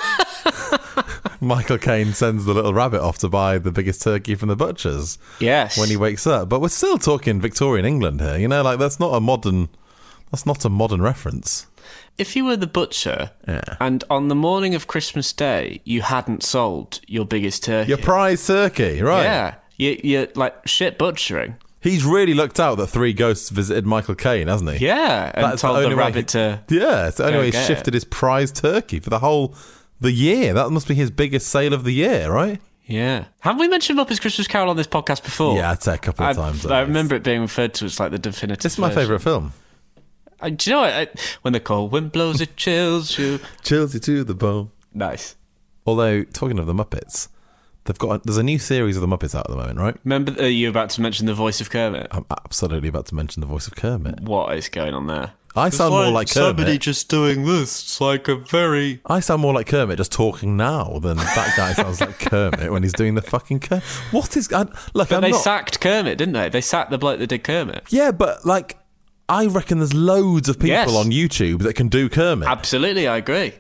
Michael 1.42 1.78
Caine 1.78 2.14
sends 2.14 2.46
the 2.46 2.54
little 2.54 2.74
rabbit 2.74 3.02
off 3.02 3.18
to 3.20 3.30
buy 3.30 3.58
the 3.58 3.72
biggest 3.72 4.02
turkey 4.02 4.36
from 4.36 4.50
the 4.50 4.56
butcher's 4.56 5.18
Yes. 5.40 5.78
when 5.78 5.90
he 5.90 5.98
wakes 5.98 6.26
up. 6.28 6.50
But 6.50 6.62
we're 6.62 6.70
still 6.70 6.98
talking 6.98 7.40
Victorian 7.42 7.86
England 7.86 8.22
here, 8.22 8.38
you 8.38 8.48
know, 8.48 8.62
like 8.64 8.80
that's 8.80 9.00
not 9.00 9.14
a 9.14 9.20
modern 9.20 9.70
that's 10.32 10.46
not 10.46 10.66
a 10.66 10.70
modern 10.70 11.02
reference. 11.02 11.68
If 12.18 12.36
you 12.36 12.46
were 12.46 12.58
the 12.58 12.68
butcher 12.68 13.32
Yeah. 13.48 13.62
and 13.80 14.04
on 14.10 14.28
the 14.28 14.36
morning 14.36 14.76
of 14.76 14.88
Christmas 14.88 15.32
Day 15.34 15.82
you 15.86 16.02
hadn't 16.02 16.44
sold 16.44 17.00
your 17.08 17.26
biggest 17.26 17.64
turkey. 17.64 17.90
Your 17.90 17.98
prize 17.98 18.46
turkey, 18.48 19.02
right? 19.02 19.24
Yeah. 19.24 19.56
You, 19.78 20.00
you're 20.04 20.28
like 20.36 20.68
shit 20.68 20.98
butchering. 20.98 21.56
He's 21.80 22.04
really 22.04 22.34
looked 22.34 22.60
out 22.60 22.76
that 22.80 22.88
three 22.88 23.14
ghosts 23.14 23.50
visited 23.50 23.86
Michael 23.86 24.16
Caine, 24.16 24.48
hasn't 24.48 24.72
he? 24.72 24.86
Yeah. 24.86 25.32
And 25.34 25.46
That's 25.46 25.62
told 25.62 25.78
the, 25.78 25.84
only 25.84 25.96
way 25.96 26.00
rabbit 26.04 26.32
he- 26.32 26.40
to. 26.40 26.64
Yeah, 26.70 27.08
it's 27.08 27.18
the 27.18 27.26
only 27.28 27.38
way 27.38 27.46
he 27.46 27.52
shifted 27.52 27.90
it. 27.90 27.94
his 27.94 28.04
prize 28.06 28.52
turkey 28.52 29.00
for 29.00 29.10
the 29.12 29.20
whole 29.20 29.54
the 30.02 30.12
year. 30.12 30.54
That 30.54 30.70
must 30.72 30.88
be 30.88 30.96
his 30.96 31.12
biggest 31.12 31.48
sale 31.48 31.74
of 31.74 31.84
the 31.84 31.94
year, 31.94 32.32
right? 32.32 32.60
Yeah. 32.86 33.26
Have 33.42 33.60
we 33.60 33.68
mentioned 33.68 34.00
Muppets 34.00 34.20
Christmas 34.20 34.48
Carol 34.48 34.70
on 34.70 34.78
this 34.78 34.88
podcast 34.88 35.24
before? 35.24 35.56
Yeah, 35.58 35.72
I'd 35.72 35.84
say 35.84 35.94
a 35.96 35.98
couple 35.98 36.26
of 36.26 36.36
times. 36.36 36.66
I 36.66 36.82
remember 36.82 37.16
it 37.16 37.24
being 37.24 37.42
referred 37.42 37.74
to 37.76 37.86
as 37.86 38.00
like 38.00 38.12
the 38.12 38.18
definitive. 38.20 38.64
This 38.64 38.74
is 38.74 38.80
my 38.80 38.88
version. 38.88 39.02
favourite 39.02 39.22
film. 39.22 39.54
I, 40.42 40.50
do 40.52 40.70
you 40.70 40.76
know 40.76 40.82
what? 40.82 40.94
I, 40.94 41.08
when 41.42 41.54
the 41.54 41.60
cold 41.60 41.92
"Wind 41.92 42.12
blows 42.12 42.42
it 42.42 42.56
chills 42.56 43.18
you"? 43.18 43.40
Chills 43.64 43.94
you 43.94 44.00
to 44.02 44.24
the 44.24 44.36
bone. 44.36 44.72
Nice. 44.94 45.36
Although, 45.86 46.24
talking 46.24 46.60
of 46.60 46.66
the 46.66 46.74
Muppets, 46.74 47.30
they've 47.86 47.98
got 47.98 48.24
there's 48.24 48.38
a 48.38 48.44
new 48.44 48.60
series 48.60 48.98
of 48.98 49.02
the 49.02 49.08
Muppets 49.08 49.34
out 49.34 49.46
at 49.46 49.50
the 49.52 49.56
moment, 49.58 49.80
right? 49.80 49.96
Remember, 50.04 50.48
you 50.48 50.68
were 50.68 50.72
about 50.72 50.90
to 50.92 51.02
mention 51.02 51.26
the 51.26 51.34
voice 51.34 51.62
of 51.62 51.70
Kermit. 51.70 52.08
I'm 52.12 52.26
absolutely 52.30 52.90
about 52.90 53.06
to 53.08 53.16
mention 53.16 53.42
the 53.42 53.48
voice 53.48 53.68
of 53.68 53.76
Kermit. 53.76 54.20
What 54.22 54.56
is 54.58 54.70
going 54.70 54.94
on 54.94 55.08
there? 55.08 55.34
I 55.56 55.70
sound 55.70 55.92
more 55.92 56.12
like 56.12 56.30
Kermit. 56.30 56.82
just 56.82 57.10
doing 57.10 57.46
this. 57.46 57.82
It's 57.82 58.00
like 58.00 58.28
a 58.28 58.36
very. 58.36 59.02
I 59.08 59.22
sound 59.22 59.42
more 59.42 59.54
like 59.56 59.66
Kermit 59.66 59.98
just 59.98 60.12
talking 60.12 60.56
now 60.56 61.00
than 61.00 61.18
that 61.18 61.54
guy 61.58 61.74
sounds 61.74 62.00
like 62.00 62.20
Kermit 62.20 62.72
when 62.72 62.84
he's 62.84 62.94
doing 62.94 63.16
the 63.16 63.24
fucking 63.24 63.62
Kermit. 63.62 63.84
What 64.12 64.38
is? 64.38 64.54
I, 64.54 64.68
look, 64.94 65.10
But 65.10 65.14
I'm 65.14 65.22
they 65.22 65.32
not. 65.32 65.42
sacked 65.42 65.80
Kermit, 65.82 66.20
didn't 66.20 66.34
they? 66.36 66.50
They 66.50 66.62
sacked 66.62 66.92
the 66.92 67.00
bloke 67.00 67.18
that 67.20 67.28
did 67.28 67.44
Kermit. 67.44 67.86
yeah, 67.90 68.12
but 68.12 68.46
like, 68.46 68.78
I 69.30 69.46
reckon 69.48 69.80
there's 69.80 69.94
loads 69.94 70.48
of 70.50 70.58
people 70.58 70.70
Yes. 70.70 70.96
on 70.96 71.12
YouTube 71.12 71.60
that 71.64 71.74
can 71.76 71.88
do 71.90 72.08
Kermit. 72.10 72.48
Absolutely, 72.48 73.08
I 73.08 73.18
agree. 73.18 73.54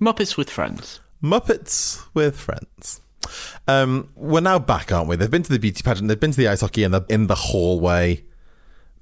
Muppets 0.00 0.36
with 0.36 0.48
friends. 0.48 1.00
Muppets 1.22 2.02
with 2.14 2.38
friends. 2.38 3.00
Um, 3.66 4.10
we're 4.14 4.40
now 4.40 4.58
back, 4.58 4.92
aren't 4.92 5.08
we? 5.08 5.16
They've 5.16 5.30
been 5.30 5.42
to 5.42 5.52
the 5.52 5.58
beauty 5.58 5.82
pageant, 5.82 6.08
they've 6.08 6.18
been 6.20 6.30
to 6.30 6.36
the 6.36 6.48
ice 6.48 6.60
hockey, 6.60 6.84
and 6.84 6.94
they're 6.94 7.04
in 7.08 7.26
the 7.26 7.34
hallway, 7.34 8.24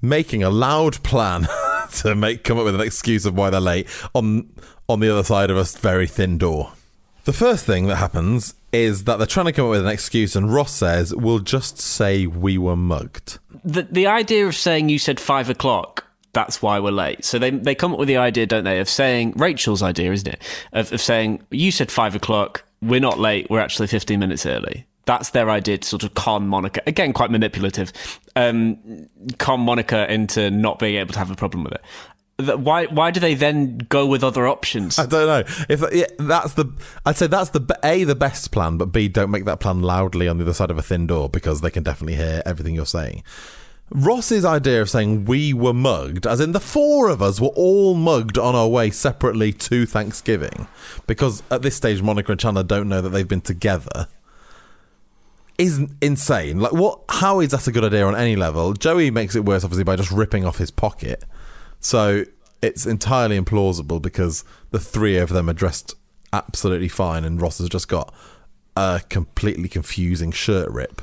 making 0.01 0.43
a 0.43 0.49
loud 0.49 1.01
plan 1.03 1.47
to 1.93 2.15
make 2.15 2.43
come 2.43 2.57
up 2.57 2.65
with 2.65 2.75
an 2.75 2.81
excuse 2.81 3.25
of 3.25 3.35
why 3.37 3.49
they're 3.49 3.61
late 3.61 3.87
on 4.13 4.49
on 4.89 4.99
the 4.99 5.09
other 5.09 5.23
side 5.23 5.49
of 5.51 5.57
a 5.57 5.63
very 5.63 6.07
thin 6.07 6.37
door. 6.37 6.71
The 7.25 7.33
first 7.33 7.65
thing 7.65 7.87
that 7.87 7.97
happens 7.97 8.55
is 8.71 9.03
that 9.03 9.17
they're 9.17 9.27
trying 9.27 9.47
to 9.47 9.51
come 9.51 9.65
up 9.65 9.71
with 9.71 9.81
an 9.81 9.87
excuse, 9.91 10.35
and 10.35 10.51
Ross 10.53 10.71
says, 10.73 11.13
"We'll 11.15 11.39
just 11.39 11.77
say 11.79 12.25
we 12.25 12.57
were 12.57 12.75
mugged." 12.75 13.37
The 13.63 13.83
the 13.83 14.07
idea 14.07 14.47
of 14.47 14.55
saying 14.55 14.89
you 14.89 14.97
said 14.99 15.19
five 15.19 15.49
o'clock. 15.49 16.05
That's 16.33 16.61
why 16.61 16.79
we're 16.79 16.91
late. 16.91 17.25
So 17.25 17.39
they 17.39 17.49
they 17.49 17.73
come 17.73 17.93
up 17.93 17.99
with 17.99 18.07
the 18.07 18.17
idea, 18.17 18.45
don't 18.45 18.63
they, 18.63 18.79
of 18.79 18.89
saying 18.89 19.33
Rachel's 19.37 19.81
idea, 19.81 20.11
isn't 20.11 20.27
it? 20.27 20.43
Of, 20.73 20.93
of 20.93 21.01
saying 21.01 21.41
you 21.49 21.71
said 21.71 21.91
five 21.91 22.15
o'clock. 22.15 22.63
We're 22.81 22.99
not 22.99 23.19
late. 23.19 23.49
We're 23.49 23.59
actually 23.59 23.87
fifteen 23.87 24.19
minutes 24.19 24.45
early. 24.45 24.85
That's 25.05 25.31
their 25.31 25.49
idea 25.49 25.77
to 25.77 25.87
sort 25.87 26.03
of 26.03 26.13
con 26.13 26.47
Monica. 26.47 26.81
Again, 26.85 27.13
quite 27.13 27.31
manipulative. 27.31 27.91
Um, 28.35 29.07
con 29.39 29.61
Monica 29.61 30.11
into 30.11 30.51
not 30.51 30.79
being 30.79 30.95
able 30.95 31.13
to 31.13 31.19
have 31.19 31.31
a 31.31 31.35
problem 31.35 31.63
with 31.63 31.73
it. 31.73 32.59
Why? 32.59 32.85
Why 32.85 33.09
do 33.09 33.19
they 33.19 33.33
then 33.33 33.79
go 33.89 34.05
with 34.05 34.23
other 34.23 34.47
options? 34.47 34.99
I 34.99 35.07
don't 35.07 35.25
know 35.25 35.65
if 35.69 35.83
yeah, 35.91 36.05
that's 36.19 36.53
the. 36.53 36.71
I'd 37.03 37.17
say 37.17 37.25
that's 37.25 37.49
the 37.49 37.79
a 37.83 38.03
the 38.03 38.13
best 38.13 38.51
plan, 38.51 38.77
but 38.77 38.91
b 38.91 39.07
don't 39.07 39.31
make 39.31 39.45
that 39.45 39.59
plan 39.59 39.81
loudly 39.81 40.27
on 40.27 40.37
the 40.37 40.43
other 40.43 40.53
side 40.53 40.69
of 40.69 40.77
a 40.77 40.83
thin 40.83 41.07
door 41.07 41.29
because 41.29 41.61
they 41.61 41.71
can 41.71 41.81
definitely 41.81 42.15
hear 42.15 42.43
everything 42.45 42.75
you're 42.75 42.85
saying. 42.85 43.23
Ross's 43.89 44.43
idea 44.43 44.81
of 44.81 44.89
saying 44.89 45.25
we 45.25 45.53
were 45.53 45.73
mugged, 45.73 46.27
as 46.27 46.39
in 46.39 46.51
the 46.51 46.59
four 46.59 47.09
of 47.09 47.21
us 47.21 47.39
were 47.39 47.47
all 47.49 47.95
mugged 47.95 48.37
on 48.37 48.53
our 48.53 48.67
way 48.67 48.91
separately 48.91 49.53
to 49.53 49.85
Thanksgiving, 49.85 50.67
because 51.07 51.41
at 51.49 51.61
this 51.61 51.75
stage 51.75 52.01
Monica 52.01 52.33
and 52.33 52.39
Chandler 52.39 52.63
don't 52.63 52.89
know 52.89 53.01
that 53.01 53.09
they've 53.09 53.27
been 53.27 53.41
together, 53.41 54.07
is 55.57 55.81
insane. 56.01 56.59
Like, 56.59 56.73
what? 56.73 56.99
How 57.09 57.39
is 57.39 57.51
that 57.51 57.65
a 57.67 57.71
good 57.71 57.85
idea 57.85 58.05
on 58.05 58.15
any 58.15 58.35
level? 58.35 58.73
Joey 58.73 59.09
makes 59.09 59.35
it 59.35 59.45
worse, 59.45 59.63
obviously, 59.63 59.85
by 59.85 59.95
just 59.95 60.11
ripping 60.11 60.45
off 60.45 60.57
his 60.57 60.69
pocket. 60.69 61.23
So 61.79 62.25
it's 62.61 62.85
entirely 62.85 63.39
implausible 63.39 64.01
because 64.01 64.43
the 64.71 64.79
three 64.79 65.17
of 65.17 65.29
them 65.29 65.49
are 65.49 65.53
dressed 65.53 65.95
absolutely 66.33 66.89
fine, 66.89 67.23
and 67.23 67.41
Ross 67.41 67.59
has 67.59 67.69
just 67.69 67.87
got 67.87 68.13
a 68.75 69.01
completely 69.09 69.69
confusing 69.69 70.31
shirt 70.31 70.69
rip. 70.69 71.01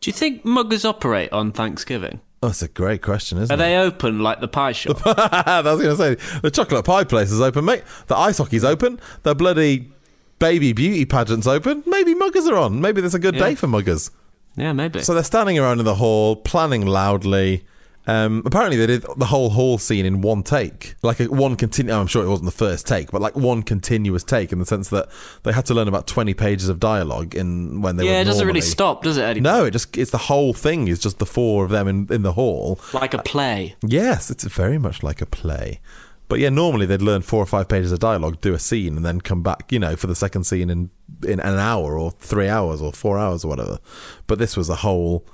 Do 0.00 0.08
you 0.10 0.12
think 0.12 0.44
muggers 0.44 0.84
operate 0.84 1.32
on 1.32 1.52
Thanksgiving? 1.52 2.20
Oh, 2.42 2.48
that's 2.48 2.62
a 2.62 2.68
great 2.68 3.02
question, 3.02 3.38
isn't 3.38 3.50
it? 3.52 3.60
Are 3.60 3.64
it? 3.64 3.68
they 3.68 3.76
open 3.78 4.20
like 4.20 4.40
the 4.40 4.48
pie 4.48 4.72
shop? 4.72 5.00
I 5.06 5.62
was 5.64 5.80
going 5.82 5.96
to 5.96 6.18
say 6.20 6.38
the 6.40 6.50
chocolate 6.50 6.84
pie 6.84 7.04
place 7.04 7.30
is 7.32 7.40
open, 7.40 7.64
mate. 7.64 7.82
The 8.08 8.16
ice 8.16 8.38
hockey's 8.38 8.62
open. 8.64 9.00
The 9.22 9.34
bloody 9.34 9.90
baby 10.38 10.72
beauty 10.74 11.06
pageant's 11.06 11.46
open. 11.46 11.82
Maybe 11.86 12.14
muggers 12.14 12.46
are 12.46 12.56
on. 12.56 12.80
Maybe 12.80 13.00
there's 13.00 13.14
a 13.14 13.18
good 13.18 13.34
Yeah. 13.34 13.40
day 13.48 13.54
for 13.54 13.66
muggers. 13.68 14.10
yeah, 14.54 14.72
maybe. 14.72 15.02
So 15.02 15.14
they're 15.14 15.24
standing 15.24 15.58
around 15.58 15.78
in 15.78 15.86
the 15.86 15.94
hall, 15.96 16.36
planning 16.36 16.84
loudly. 16.86 17.64
Um, 18.06 18.42
apparently, 18.46 18.76
they 18.76 18.86
did 18.86 19.04
the 19.16 19.26
whole 19.26 19.50
hall 19.50 19.78
scene 19.78 20.06
in 20.06 20.20
one 20.20 20.42
take, 20.42 20.94
like 21.02 21.18
a, 21.18 21.24
one 21.24 21.56
continu 21.56 21.98
I'm 21.98 22.06
sure 22.06 22.24
it 22.24 22.28
wasn't 22.28 22.46
the 22.46 22.56
first 22.56 22.86
take, 22.86 23.10
but 23.10 23.20
like 23.20 23.34
one 23.34 23.62
continuous 23.62 24.22
take, 24.22 24.52
in 24.52 24.60
the 24.60 24.66
sense 24.66 24.88
that 24.90 25.08
they 25.42 25.52
had 25.52 25.66
to 25.66 25.74
learn 25.74 25.88
about 25.88 26.06
20 26.06 26.32
pages 26.34 26.68
of 26.68 26.78
dialogue 26.78 27.34
in 27.34 27.80
when 27.82 27.96
they 27.96 28.04
yeah, 28.04 28.14
were 28.14 28.20
it 28.20 28.24
doesn't 28.24 28.46
really 28.46 28.60
stop, 28.60 29.02
does 29.02 29.16
it? 29.16 29.22
Eddie? 29.22 29.40
No, 29.40 29.64
it 29.64 29.72
just 29.72 29.96
it's 29.96 30.12
the 30.12 30.18
whole 30.18 30.52
thing 30.52 30.86
is 30.88 31.00
just 31.00 31.18
the 31.18 31.26
four 31.26 31.64
of 31.64 31.70
them 31.70 31.88
in 31.88 32.06
in 32.10 32.22
the 32.22 32.32
hall. 32.32 32.78
Like 32.92 33.12
a 33.12 33.22
play. 33.22 33.74
Yes, 33.82 34.30
it's 34.30 34.44
very 34.44 34.78
much 34.78 35.02
like 35.02 35.20
a 35.20 35.26
play. 35.26 35.80
But 36.28 36.40
yeah, 36.40 36.48
normally 36.48 36.86
they'd 36.86 37.02
learn 37.02 37.22
four 37.22 37.40
or 37.40 37.46
five 37.46 37.68
pages 37.68 37.92
of 37.92 38.00
dialogue, 38.00 38.40
do 38.40 38.52
a 38.52 38.58
scene, 38.58 38.96
and 38.96 39.04
then 39.04 39.20
come 39.20 39.42
back, 39.42 39.70
you 39.70 39.78
know, 39.78 39.94
for 39.94 40.08
the 40.08 40.16
second 40.16 40.44
scene 40.44 40.70
in 40.70 40.90
in 41.26 41.40
an 41.40 41.58
hour 41.58 41.98
or 41.98 42.10
three 42.12 42.48
hours 42.48 42.80
or 42.82 42.92
four 42.92 43.18
hours 43.18 43.44
or 43.44 43.48
whatever. 43.48 43.78
But 44.26 44.38
this 44.38 44.56
was 44.56 44.68
a 44.68 44.76
whole 44.76 45.24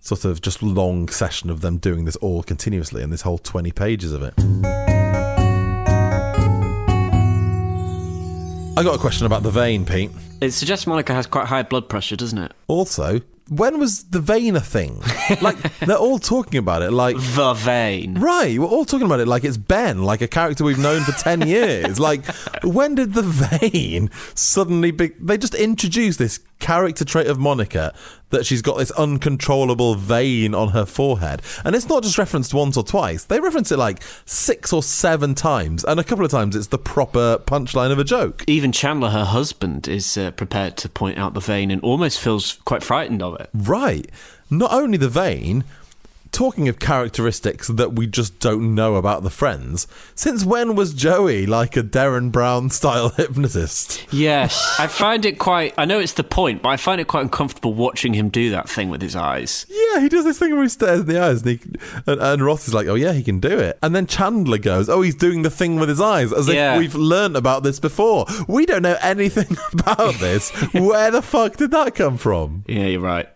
sort 0.00 0.24
of 0.24 0.40
just 0.42 0.62
long 0.62 1.08
session 1.08 1.50
of 1.50 1.60
them 1.60 1.78
doing 1.78 2.04
this 2.04 2.16
all 2.16 2.42
continuously, 2.42 3.02
and 3.02 3.12
this 3.12 3.22
whole 3.22 3.38
twenty 3.38 3.70
pages 3.72 4.12
of 4.12 4.22
it. 4.22 4.34
I 8.76 8.82
got 8.82 8.94
a 8.94 8.98
question 8.98 9.26
about 9.26 9.42
the 9.42 9.50
vein, 9.50 9.84
Pete. 9.84 10.10
It 10.40 10.52
suggests 10.52 10.86
Monica 10.86 11.12
has 11.12 11.26
quite 11.26 11.46
high 11.46 11.62
blood 11.64 11.88
pressure, 11.90 12.16
doesn't 12.16 12.38
it? 12.38 12.52
Also, 12.66 13.20
when 13.50 13.78
was 13.78 14.04
the 14.04 14.20
vein 14.20 14.56
a 14.56 14.60
thing? 14.60 15.02
Like 15.40 15.56
they're 15.80 15.96
all 15.96 16.18
talking 16.18 16.58
about 16.58 16.82
it, 16.82 16.90
like 16.92 17.14
The 17.16 17.54
vein. 17.54 18.18
Right, 18.18 18.58
we're 18.58 18.66
all 18.66 18.84
talking 18.84 19.06
about 19.06 19.20
it 19.20 19.28
like 19.28 19.44
it's 19.44 19.56
Ben, 19.56 20.02
like 20.02 20.20
a 20.22 20.26
character 20.26 20.64
we've 20.64 20.78
known 20.78 21.02
for 21.02 21.12
10 21.12 21.42
years. 21.46 22.00
Like, 22.00 22.24
when 22.64 22.96
did 22.96 23.14
the 23.14 23.22
vein 23.60 24.10
suddenly 24.34 24.90
be. 24.90 25.10
They 25.20 25.38
just 25.38 25.54
introduced 25.54 26.18
this 26.18 26.40
character 26.60 27.04
trait 27.04 27.26
of 27.26 27.38
Monica 27.38 27.92
that 28.30 28.46
she's 28.46 28.62
got 28.62 28.78
this 28.78 28.92
uncontrollable 28.92 29.96
vein 29.96 30.54
on 30.54 30.68
her 30.68 30.86
forehead. 30.86 31.42
And 31.64 31.74
it's 31.74 31.88
not 31.88 32.02
just 32.02 32.18
referenced 32.18 32.54
once 32.54 32.76
or 32.76 32.84
twice, 32.84 33.24
they 33.24 33.40
reference 33.40 33.72
it 33.72 33.78
like 33.78 34.02
six 34.24 34.72
or 34.72 34.82
seven 34.82 35.34
times. 35.34 35.84
And 35.84 35.98
a 35.98 36.04
couple 36.04 36.24
of 36.24 36.30
times 36.30 36.54
it's 36.54 36.68
the 36.68 36.78
proper 36.78 37.38
punchline 37.38 37.90
of 37.90 37.98
a 37.98 38.04
joke. 38.04 38.44
Even 38.46 38.70
Chandler, 38.70 39.10
her 39.10 39.24
husband, 39.24 39.88
is 39.88 40.16
uh, 40.16 40.30
prepared 40.30 40.76
to 40.78 40.88
point 40.88 41.18
out 41.18 41.34
the 41.34 41.40
vein 41.40 41.70
and 41.70 41.82
almost 41.82 42.20
feels 42.20 42.58
quite 42.64 42.84
frightened 42.84 43.22
of 43.22 43.40
it. 43.40 43.50
Right. 43.52 44.08
Not 44.48 44.72
only 44.72 44.98
the 44.98 45.08
vein, 45.08 45.64
talking 46.32 46.68
of 46.68 46.78
characteristics 46.78 47.68
that 47.68 47.92
we 47.94 48.06
just 48.06 48.38
don't 48.38 48.74
know 48.74 48.94
about 48.96 49.22
the 49.22 49.30
friends, 49.30 49.86
since 50.14 50.44
when 50.44 50.74
was 50.74 50.94
Joey 50.94 51.44
like 51.46 51.76
a 51.76 51.82
Derren 51.82 52.30
Brown 52.30 52.70
style 52.70 53.08
hypnotist? 53.16 54.06
Yes, 54.12 54.76
I 54.78 54.86
find 54.86 55.24
it 55.24 55.38
quite. 55.38 55.74
I 55.76 55.84
know 55.84 55.98
it's 55.98 56.12
the 56.14 56.24
point, 56.24 56.62
but 56.62 56.68
I 56.70 56.76
find 56.76 57.00
it 57.00 57.06
quite 57.08 57.22
uncomfortable 57.22 57.74
watching 57.74 58.14
him 58.14 58.28
do 58.28 58.50
that 58.50 58.68
thing 58.68 58.90
with 58.90 59.02
his 59.02 59.16
eyes. 59.16 59.66
Yeah, 59.68 60.00
he 60.00 60.08
does 60.08 60.24
this 60.24 60.38
thing 60.38 60.52
where 60.54 60.62
he 60.62 60.68
stares 60.68 61.00
in 61.00 61.06
the 61.06 61.20
eyes, 61.20 61.42
and, 61.42 61.50
he, 61.50 61.60
and, 62.06 62.20
and 62.20 62.42
Ross 62.44 62.68
is 62.68 62.74
like, 62.74 62.86
"Oh 62.86 62.94
yeah, 62.94 63.12
he 63.12 63.22
can 63.22 63.40
do 63.40 63.58
it." 63.58 63.78
And 63.82 63.94
then 63.94 64.06
Chandler 64.06 64.58
goes, 64.58 64.88
"Oh, 64.88 65.02
he's 65.02 65.14
doing 65.16 65.42
the 65.42 65.50
thing 65.50 65.76
with 65.80 65.88
his 65.88 66.00
eyes," 66.00 66.32
as 66.32 66.48
Yeah. 66.48 66.74
if 66.74 66.78
we've 66.78 66.94
learned 66.94 67.36
about 67.36 67.62
this 67.62 67.80
before. 67.80 68.26
We 68.48 68.66
don't 68.66 68.82
know 68.82 68.96
anything 69.02 69.56
about 69.72 70.14
this. 70.14 70.50
Where 70.72 71.10
the 71.10 71.22
fuck 71.22 71.56
did 71.56 71.70
that 71.72 71.94
come 71.94 72.16
from? 72.18 72.64
Yeah, 72.68 72.86
you're 72.86 73.00
right. 73.00 73.28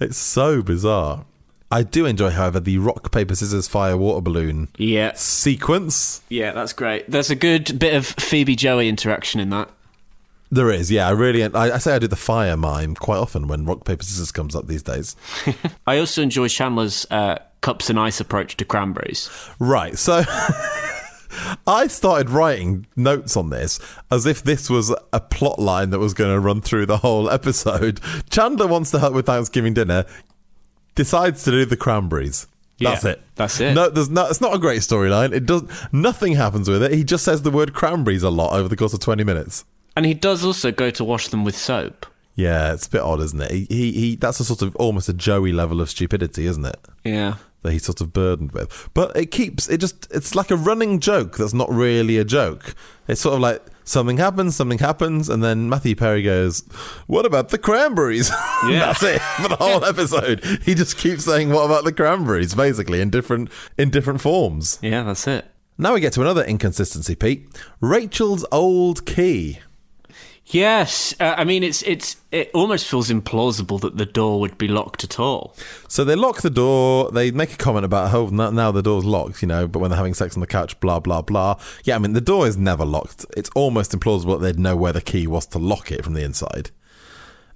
It's 0.00 0.18
so 0.18 0.62
bizarre. 0.62 1.24
I 1.72 1.82
do 1.82 2.04
enjoy, 2.06 2.30
however, 2.30 2.60
the 2.60 2.78
rock 2.78 3.10
paper 3.10 3.34
scissors 3.34 3.66
fire 3.66 3.96
water 3.96 4.20
balloon 4.20 4.68
Yeah, 4.76 5.12
sequence. 5.14 6.20
yeah, 6.28 6.52
that's 6.52 6.72
great. 6.72 7.10
There's 7.10 7.30
a 7.30 7.34
good 7.34 7.78
bit 7.78 7.94
of 7.94 8.06
Phoebe 8.06 8.54
Joey 8.54 8.88
interaction 8.88 9.40
in 9.40 9.50
that. 9.50 9.70
There 10.50 10.70
is, 10.70 10.90
yeah. 10.92 11.08
I 11.08 11.12
really, 11.12 11.42
I, 11.42 11.76
I 11.76 11.78
say 11.78 11.94
I 11.94 11.98
do 11.98 12.06
the 12.06 12.14
fire 12.14 12.58
mime 12.58 12.94
quite 12.94 13.16
often 13.16 13.48
when 13.48 13.64
rock 13.64 13.86
paper 13.86 14.02
scissors 14.04 14.30
comes 14.30 14.54
up 14.54 14.66
these 14.66 14.82
days. 14.82 15.16
I 15.86 15.98
also 15.98 16.20
enjoy 16.20 16.48
Chandler's 16.48 17.06
uh, 17.10 17.38
cups 17.62 17.88
and 17.88 17.98
ice 17.98 18.20
approach 18.20 18.58
to 18.58 18.66
cranberries. 18.66 19.30
Right. 19.58 19.96
So 19.96 20.22
I 21.66 21.86
started 21.86 22.28
writing 22.28 22.86
notes 22.96 23.34
on 23.36 23.48
this 23.48 23.80
as 24.10 24.26
if 24.26 24.42
this 24.42 24.68
was 24.68 24.94
a 25.12 25.20
plot 25.20 25.58
line 25.58 25.88
that 25.90 25.98
was 25.98 26.12
going 26.12 26.30
to 26.34 26.38
run 26.38 26.60
through 26.60 26.84
the 26.86 26.98
whole 26.98 27.30
episode. 27.30 28.00
Chandler 28.28 28.66
wants 28.66 28.90
to 28.90 28.98
help 28.98 29.14
with 29.14 29.24
Thanksgiving 29.26 29.72
dinner, 29.72 30.04
decides 30.94 31.44
to 31.44 31.50
do 31.50 31.64
the 31.64 31.76
cranberries. 31.76 32.46
That's 32.80 33.04
Yeah, 33.04 33.10
it. 33.12 33.22
that's 33.36 33.60
it. 33.60 33.74
No, 33.74 33.88
there's 33.90 34.10
no. 34.10 34.26
It's 34.26 34.40
not 34.40 34.54
a 34.54 34.58
great 34.58 34.80
storyline. 34.80 35.32
It 35.32 35.46
does. 35.46 35.62
Nothing 35.92 36.34
happens 36.34 36.68
with 36.68 36.82
it. 36.82 36.92
He 36.92 37.04
just 37.04 37.24
says 37.24 37.42
the 37.42 37.50
word 37.50 37.74
cranberries 37.74 38.22
a 38.22 38.30
lot 38.30 38.52
over 38.54 38.68
the 38.68 38.76
course 38.76 38.92
of 38.92 39.00
twenty 39.00 39.24
minutes. 39.24 39.64
And 39.96 40.06
he 40.06 40.14
does 40.14 40.44
also 40.44 40.72
go 40.72 40.90
to 40.90 41.04
wash 41.04 41.28
them 41.28 41.44
with 41.44 41.56
soap. 41.56 42.06
Yeah, 42.34 42.72
it's 42.72 42.86
a 42.86 42.90
bit 42.90 43.02
odd, 43.02 43.20
isn't 43.20 43.40
it? 43.42 43.50
He, 43.50 43.66
he, 43.68 43.92
he 43.92 44.16
that's 44.16 44.40
a 44.40 44.44
sort 44.44 44.62
of 44.62 44.74
almost 44.76 45.08
a 45.08 45.12
Joey 45.12 45.52
level 45.52 45.80
of 45.80 45.90
stupidity, 45.90 46.46
isn't 46.46 46.64
it? 46.64 46.78
Yeah. 47.04 47.34
that 47.62 47.72
he's 47.72 47.84
sort 47.84 48.00
of 48.00 48.12
burdened 48.12 48.52
with. 48.52 48.88
But 48.94 49.14
it 49.16 49.26
keeps 49.30 49.68
it 49.68 49.78
just 49.78 50.08
it's 50.10 50.34
like 50.34 50.50
a 50.50 50.56
running 50.56 50.98
joke 51.00 51.36
that's 51.36 51.52
not 51.54 51.70
really 51.70 52.16
a 52.18 52.24
joke. 52.24 52.74
It's 53.06 53.20
sort 53.20 53.34
of 53.34 53.40
like 53.40 53.62
something 53.84 54.16
happens, 54.16 54.56
something 54.56 54.78
happens, 54.78 55.28
and 55.28 55.44
then 55.44 55.68
Matthew 55.68 55.94
Perry 55.94 56.22
goes, 56.22 56.62
"What 57.06 57.26
about 57.26 57.50
the 57.50 57.58
cranberries?" 57.58 58.30
Yeah. 58.66 58.78
that's 58.86 59.02
it 59.02 59.20
for 59.42 59.48
the 59.48 59.56
whole 59.56 59.84
episode. 59.92 60.42
He 60.64 60.74
just 60.74 60.96
keeps 60.96 61.24
saying, 61.24 61.50
"What 61.50 61.64
about 61.66 61.84
the 61.84 61.92
cranberries?" 61.92 62.54
Basically 62.54 63.00
in 63.02 63.10
different 63.10 63.50
in 63.76 63.90
different 63.90 64.20
forms. 64.22 64.78
Yeah, 64.80 65.02
that's 65.02 65.26
it. 65.26 65.46
Now 65.78 65.94
we 65.94 66.00
get 66.00 66.12
to 66.14 66.20
another 66.22 66.44
inconsistency, 66.44 67.14
Pete. 67.14 67.46
Rachel's 67.80 68.44
old 68.52 69.04
key. 69.04 69.58
Yes, 70.52 71.14
uh, 71.18 71.34
I 71.36 71.44
mean 71.44 71.62
it's 71.62 71.82
it's 71.82 72.16
it 72.30 72.50
almost 72.52 72.86
feels 72.86 73.10
implausible 73.10 73.80
that 73.80 73.96
the 73.96 74.04
door 74.04 74.38
would 74.40 74.58
be 74.58 74.68
locked 74.68 75.02
at 75.02 75.18
all. 75.18 75.56
So 75.88 76.04
they 76.04 76.14
lock 76.14 76.42
the 76.42 76.50
door. 76.50 77.10
They 77.10 77.30
make 77.30 77.54
a 77.54 77.56
comment 77.56 77.84
about, 77.84 78.12
oh, 78.14 78.28
now, 78.28 78.50
now 78.50 78.70
the 78.70 78.82
door's 78.82 79.04
locked, 79.04 79.42
you 79.42 79.48
know, 79.48 79.66
but 79.66 79.78
when 79.78 79.90
they're 79.90 79.96
having 79.96 80.14
sex 80.14 80.34
on 80.36 80.40
the 80.40 80.46
couch, 80.46 80.78
blah, 80.80 81.00
blah, 81.00 81.22
blah. 81.22 81.58
Yeah, 81.84 81.96
I 81.96 81.98
mean, 81.98 82.12
the 82.12 82.20
door 82.20 82.46
is 82.46 82.56
never 82.56 82.84
locked. 82.84 83.24
It's 83.36 83.50
almost 83.54 83.92
implausible 83.92 84.38
that 84.38 84.42
they'd 84.42 84.58
know 84.58 84.76
where 84.76 84.92
the 84.92 85.00
key 85.00 85.26
was 85.26 85.46
to 85.48 85.58
lock 85.58 85.90
it 85.90 86.04
from 86.04 86.14
the 86.14 86.22
inside. 86.22 86.70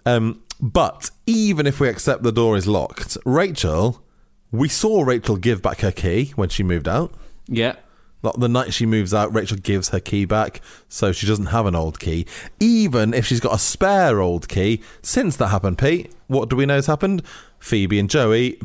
Um, 0.05 0.43
but 0.61 1.11
even 1.27 1.67
if 1.67 1.81
we 1.81 1.89
accept 1.89 2.23
the 2.23 2.33
door 2.33 2.57
is 2.57 2.67
locked, 2.67 3.19
Rachel, 3.25 4.03
we 4.51 4.69
saw 4.69 5.03
Rachel 5.03 5.37
give 5.37 5.61
back 5.61 5.81
her 5.81 5.93
key 5.93 6.33
when 6.37 6.49
she 6.49 6.63
moved 6.63 6.89
out. 6.89 7.13
Yeah. 7.47 7.77
The 8.23 8.49
night 8.49 8.73
she 8.75 8.87
moves 8.87 9.15
out, 9.15 9.33
Rachel 9.33 9.57
gives 9.57 9.91
her 9.91 10.01
key 10.01 10.25
back, 10.25 10.61
so 10.89 11.13
she 11.13 11.27
doesn't 11.27 11.47
have 11.47 11.65
an 11.67 11.77
old 11.77 12.01
key. 12.01 12.27
Even 12.59 13.15
if 13.15 13.25
she's 13.27 13.39
got 13.39 13.55
a 13.55 13.59
spare 13.59 14.21
old 14.21 14.49
key, 14.49 14.83
since 15.01 15.37
that 15.37 15.49
happened, 15.49 15.79
Pete, 15.79 16.13
what 16.27 16.49
do 16.49 16.57
we 16.57 16.67
know 16.67 16.75
has 16.75 16.87
happened? 16.87 17.23
Phoebe 17.61 18.01
and 18.01 18.11
Joey 18.11 18.59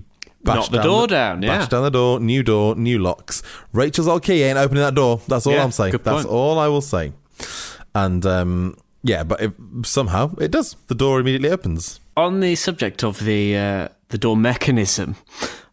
bash 0.43 0.55
Knock 0.55 0.71
the 0.71 0.81
door 0.81 1.07
down, 1.07 1.41
yeah. 1.41 1.59
bash 1.59 1.69
down 1.69 1.83
the 1.83 1.91
door, 1.91 2.19
new 2.19 2.43
door, 2.43 2.75
new 2.75 2.99
locks. 2.99 3.43
Rachel's 3.73 4.07
old 4.07 4.23
key 4.23 4.43
ain't 4.43 4.57
opening 4.57 4.81
that 4.81 4.95
door. 4.95 5.21
That's 5.27 5.45
all 5.45 5.53
Yeah, 5.53 5.63
I'm 5.63 5.71
saying. 5.71 5.95
That's 6.03 6.25
all 6.25 6.59
I 6.59 6.67
will 6.67 6.81
say. 6.81 7.13
And 7.93 8.25
um, 8.25 8.77
yeah, 9.03 9.23
but 9.23 9.41
it, 9.41 9.53
somehow 9.83 10.35
it 10.39 10.51
does. 10.51 10.75
The 10.87 10.95
door 10.95 11.19
immediately 11.19 11.49
opens. 11.49 11.99
On 12.17 12.39
the 12.39 12.55
subject 12.55 13.03
of 13.03 13.19
the 13.23 13.57
uh, 13.57 13.87
the 14.09 14.17
door 14.17 14.37
mechanism, 14.37 15.15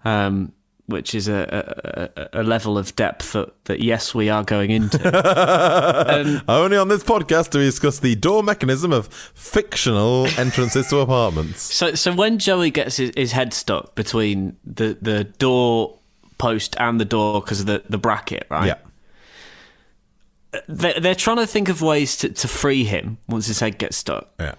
um, 0.04 0.52
which 0.88 1.14
is 1.14 1.29
a, 1.29 2.11
a, 2.33 2.40
a- 2.40 2.42
level 2.42 2.77
of 2.77 2.96
depth 2.96 3.33
that, 3.33 3.53
that 3.66 3.81
yes 3.81 4.14
we 4.14 4.29
are 4.29 4.42
going 4.42 4.70
into. 4.70 4.98
um, 5.07 6.42
Only 6.48 6.77
on 6.77 6.88
this 6.88 7.05
podcast 7.05 7.51
do 7.51 7.59
we 7.61 7.66
discuss 7.66 7.98
the 8.01 8.14
door 8.16 8.42
mechanism 8.42 8.92
of 8.92 9.07
fictional 9.35 10.27
entrances 10.38 10.88
to 10.88 10.98
apartments. 10.98 11.61
so 11.62 11.94
so 11.94 12.12
when 12.12 12.38
Joey 12.38 12.70
gets 12.70 12.96
his, 12.96 13.12
his 13.16 13.33
head 13.33 13.53
stuck 13.53 13.94
between 13.94 14.57
the, 14.64 14.96
the 15.01 15.24
door 15.24 15.98
post 16.38 16.74
and 16.79 17.01
the 17.01 17.05
door 17.05 17.40
because 17.42 17.61
of 17.61 17.66
the, 17.66 17.83
the 17.88 17.98
bracket, 17.98 18.46
right? 18.51 18.66
Yeah. 18.68 20.61
They're, 20.66 20.98
they're 20.98 21.14
trying 21.14 21.37
to 21.37 21.46
think 21.46 21.68
of 21.68 21.83
ways 21.83 22.16
to, 22.18 22.31
to 22.31 22.48
free 22.48 22.85
him 22.85 23.18
once 23.29 23.46
his 23.46 23.61
head 23.61 23.77
gets 23.79 23.98
stuck. 23.98 24.31
Yeah. 24.40 24.55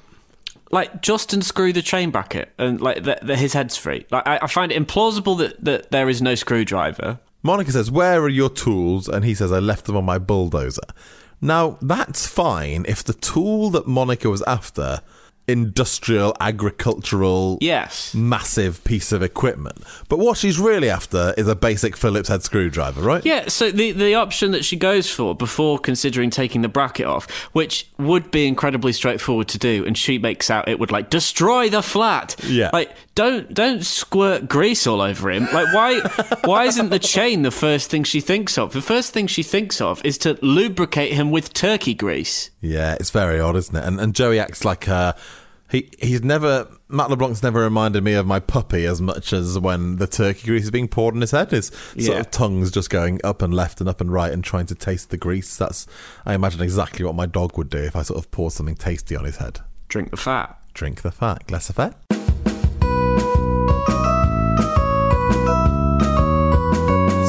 Like 0.71 1.01
just 1.01 1.33
unscrew 1.33 1.73
the 1.73 1.81
chain 1.81 2.11
bracket 2.11 2.51
and 2.57 2.79
like 2.79 3.03
that 3.03 3.25
that 3.25 3.39
his 3.39 3.53
head's 3.53 3.77
free. 3.77 4.05
Like 4.11 4.27
I, 4.27 4.39
I 4.41 4.47
find 4.47 4.71
it 4.71 4.87
implausible 4.87 5.37
that, 5.39 5.63
that 5.63 5.91
there 5.91 6.09
is 6.09 6.21
no 6.21 6.35
screwdriver. 6.35 7.19
Monica 7.41 7.71
says, 7.71 7.89
Where 7.89 8.21
are 8.21 8.29
your 8.29 8.49
tools? 8.49 9.07
And 9.07 9.23
he 9.23 9.33
says, 9.33 9.51
I 9.51 9.59
left 9.59 9.85
them 9.85 9.95
on 9.95 10.05
my 10.05 10.17
bulldozer. 10.17 10.81
Now, 11.41 11.77
that's 11.81 12.27
fine 12.27 12.85
if 12.87 13.03
the 13.03 13.13
tool 13.13 13.69
that 13.69 13.87
Monica 13.87 14.29
was 14.29 14.41
after 14.43 14.99
industrial, 15.49 16.35
agricultural, 16.39 17.57
Yes. 17.61 18.13
massive 18.13 18.83
piece 18.83 19.11
of 19.11 19.21
equipment. 19.21 19.77
But 20.07 20.19
what 20.19 20.37
she's 20.37 20.59
really 20.59 20.89
after 20.89 21.33
is 21.37 21.47
a 21.47 21.55
basic 21.55 21.97
Phillips 21.97 22.29
head 22.29 22.43
screwdriver, 22.43 23.01
right? 23.01 23.25
Yeah, 23.25 23.47
so 23.49 23.71
the, 23.71 23.91
the 23.91 24.15
option 24.15 24.51
that 24.51 24.63
she 24.63 24.75
goes 24.75 25.09
for 25.09 25.35
before 25.35 25.79
considering 25.79 26.29
taking 26.29 26.61
the 26.61 26.69
bracket 26.69 27.05
off, 27.05 27.29
which 27.53 27.87
would 27.97 28.31
be 28.31 28.47
incredibly 28.47 28.93
straightforward 28.93 29.47
to 29.49 29.57
do, 29.57 29.85
and 29.85 29.97
she 29.97 30.17
makes 30.17 30.49
out 30.49 30.67
it 30.69 30.79
would 30.79 30.91
like 30.91 31.09
destroy 31.09 31.69
the 31.69 31.81
flat. 31.81 32.35
Yeah. 32.45 32.69
Like 32.71 32.93
don't 33.15 33.53
don't 33.53 33.83
squirt 33.83 34.47
grease 34.47 34.87
all 34.87 35.01
over 35.01 35.29
him. 35.29 35.43
Like 35.51 35.73
why 35.73 35.99
why 36.45 36.65
isn't 36.65 36.89
the 36.89 36.99
chain 36.99 37.41
the 37.41 37.51
first 37.51 37.89
thing 37.89 38.03
she 38.03 38.21
thinks 38.21 38.57
of? 38.57 38.71
The 38.71 38.81
first 38.81 39.11
thing 39.13 39.27
she 39.27 39.43
thinks 39.43 39.81
of 39.81 40.03
is 40.05 40.17
to 40.19 40.37
lubricate 40.41 41.11
him 41.13 41.31
with 41.31 41.53
turkey 41.53 41.93
grease. 41.93 42.49
Yeah, 42.61 42.93
it's 42.99 43.09
very 43.09 43.39
odd, 43.39 43.55
isn't 43.57 43.75
it? 43.75 43.83
And 43.83 43.99
and 43.99 44.13
Joey 44.15 44.39
acts 44.39 44.63
like 44.63 44.87
uh 44.87 45.13
he 45.69 45.89
he's 45.99 46.23
never 46.23 46.67
Matt 46.87 47.09
LeBlanc's 47.09 47.43
never 47.43 47.61
reminded 47.61 48.03
me 48.03 48.13
of 48.13 48.25
my 48.25 48.39
puppy 48.39 48.85
as 48.85 48.99
much 49.01 49.31
as 49.31 49.57
when 49.59 49.97
the 49.97 50.07
turkey 50.07 50.47
grease 50.47 50.63
is 50.63 50.71
being 50.71 50.87
poured 50.87 51.13
on 51.15 51.21
his 51.21 51.31
head. 51.31 51.51
His 51.51 51.71
sort 51.99 52.19
of 52.19 52.31
tongue's 52.31 52.71
just 52.71 52.89
going 52.89 53.19
up 53.23 53.41
and 53.41 53.53
left 53.53 53.79
and 53.79 53.87
up 53.87 54.01
and 54.01 54.11
right 54.11 54.33
and 54.33 54.43
trying 54.43 54.65
to 54.67 54.75
taste 54.75 55.11
the 55.11 55.17
grease. 55.17 55.55
That's 55.55 55.85
I 56.25 56.33
imagine 56.33 56.61
exactly 56.61 57.05
what 57.05 57.15
my 57.15 57.27
dog 57.27 57.57
would 57.57 57.69
do 57.69 57.77
if 57.77 57.95
I 57.95 58.01
sort 58.01 58.17
of 58.19 58.31
pour 58.31 58.49
something 58.49 58.75
tasty 58.75 59.15
on 59.15 59.25
his 59.25 59.37
head. 59.37 59.59
Drink 59.87 60.11
the 60.11 60.17
fat. 60.17 60.59
Drink 60.73 61.01
the 61.03 61.11
fat, 61.11 61.45
glass 61.47 61.69
of 61.69 61.75
fat. 61.75 61.95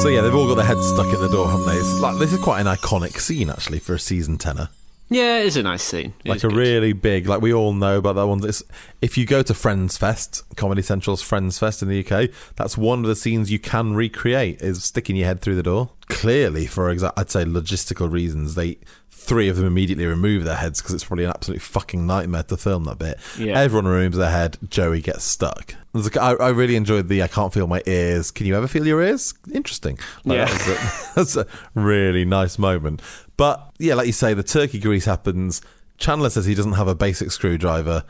So 0.01 0.07
yeah, 0.07 0.21
they've 0.21 0.33
all 0.33 0.47
got 0.47 0.55
their 0.55 0.65
heads 0.65 0.87
stuck 0.87 1.13
in 1.13 1.21
the 1.21 1.29
door, 1.31 1.47
haven't 1.47 1.67
they? 1.67 1.75
It's 1.75 1.99
like 1.99 2.17
this 2.17 2.33
is 2.33 2.39
quite 2.39 2.59
an 2.61 2.65
iconic 2.65 3.19
scene 3.19 3.51
actually 3.51 3.77
for 3.77 3.93
a 3.93 3.99
season 3.99 4.39
tenner. 4.39 4.69
Yeah, 5.13 5.39
it 5.39 5.45
is 5.47 5.57
a 5.57 5.63
nice 5.63 5.83
scene. 5.83 6.13
It 6.25 6.29
like 6.29 6.43
a 6.43 6.47
good. 6.47 6.55
really 6.57 6.93
big 6.93 7.27
like 7.27 7.41
we 7.41 7.53
all 7.53 7.73
know 7.73 7.97
about 7.97 8.15
that 8.15 8.25
one 8.27 8.43
it's, 8.47 8.63
if 9.01 9.17
you 9.17 9.25
go 9.25 9.43
to 9.43 9.53
friends 9.53 9.97
fest 9.97 10.41
comedy 10.55 10.81
central's 10.81 11.21
friends 11.21 11.59
fest 11.59 11.81
in 11.83 11.89
the 11.89 11.99
uk 12.05 12.29
that's 12.55 12.77
one 12.77 12.99
of 12.99 13.05
the 13.07 13.15
scenes 13.15 13.51
you 13.51 13.59
can 13.59 13.93
recreate 13.93 14.61
is 14.61 14.83
sticking 14.83 15.15
your 15.17 15.27
head 15.27 15.41
through 15.41 15.55
the 15.55 15.63
door 15.63 15.89
clearly 16.07 16.65
for 16.65 16.93
exa- 16.95 17.11
i'd 17.17 17.29
say 17.29 17.43
logistical 17.43 18.09
reasons 18.11 18.55
they 18.55 18.77
three 19.11 19.47
of 19.49 19.55
them 19.57 19.65
immediately 19.67 20.05
remove 20.05 20.43
their 20.45 20.55
heads 20.55 20.81
because 20.81 20.95
it's 20.95 21.03
probably 21.03 21.25
an 21.25 21.29
absolute 21.31 21.61
fucking 21.61 22.07
nightmare 22.07 22.43
to 22.43 22.57
film 22.57 22.85
that 22.85 22.97
bit 22.97 23.19
Yeah. 23.37 23.59
everyone 23.59 23.85
removes 23.91 24.17
their 24.17 24.31
head 24.31 24.57
joey 24.69 25.01
gets 25.01 25.23
stuck 25.25 25.75
I 25.93 26.17
I, 26.19 26.33
I 26.35 26.49
really 26.49 26.75
enjoyed 26.77 27.07
the 27.09 27.21
i 27.21 27.27
can't 27.27 27.53
feel 27.53 27.67
my 27.67 27.81
ears 27.85 28.31
can 28.31 28.45
you 28.47 28.55
ever 28.55 28.67
feel 28.67 28.87
your 28.87 29.01
ears 29.03 29.33
interesting 29.53 29.99
Like, 30.25 30.37
Yeah. 30.37 30.45
that 30.45 31.11
a- 31.11 31.15
that's 31.15 31.35
a 31.35 31.45
really 31.75 32.23
nice 32.25 32.57
moment. 32.57 33.01
But 33.41 33.71
yeah, 33.79 33.95
like 33.95 34.05
you 34.05 34.13
say, 34.13 34.35
the 34.35 34.43
turkey 34.43 34.77
grease 34.77 35.05
happens. 35.05 35.63
Chandler 35.97 36.29
says 36.29 36.45
he 36.45 36.53
doesn't 36.53 36.73
have 36.73 36.87
a 36.87 36.93
basic 36.93 37.31
screwdriver. 37.31 38.03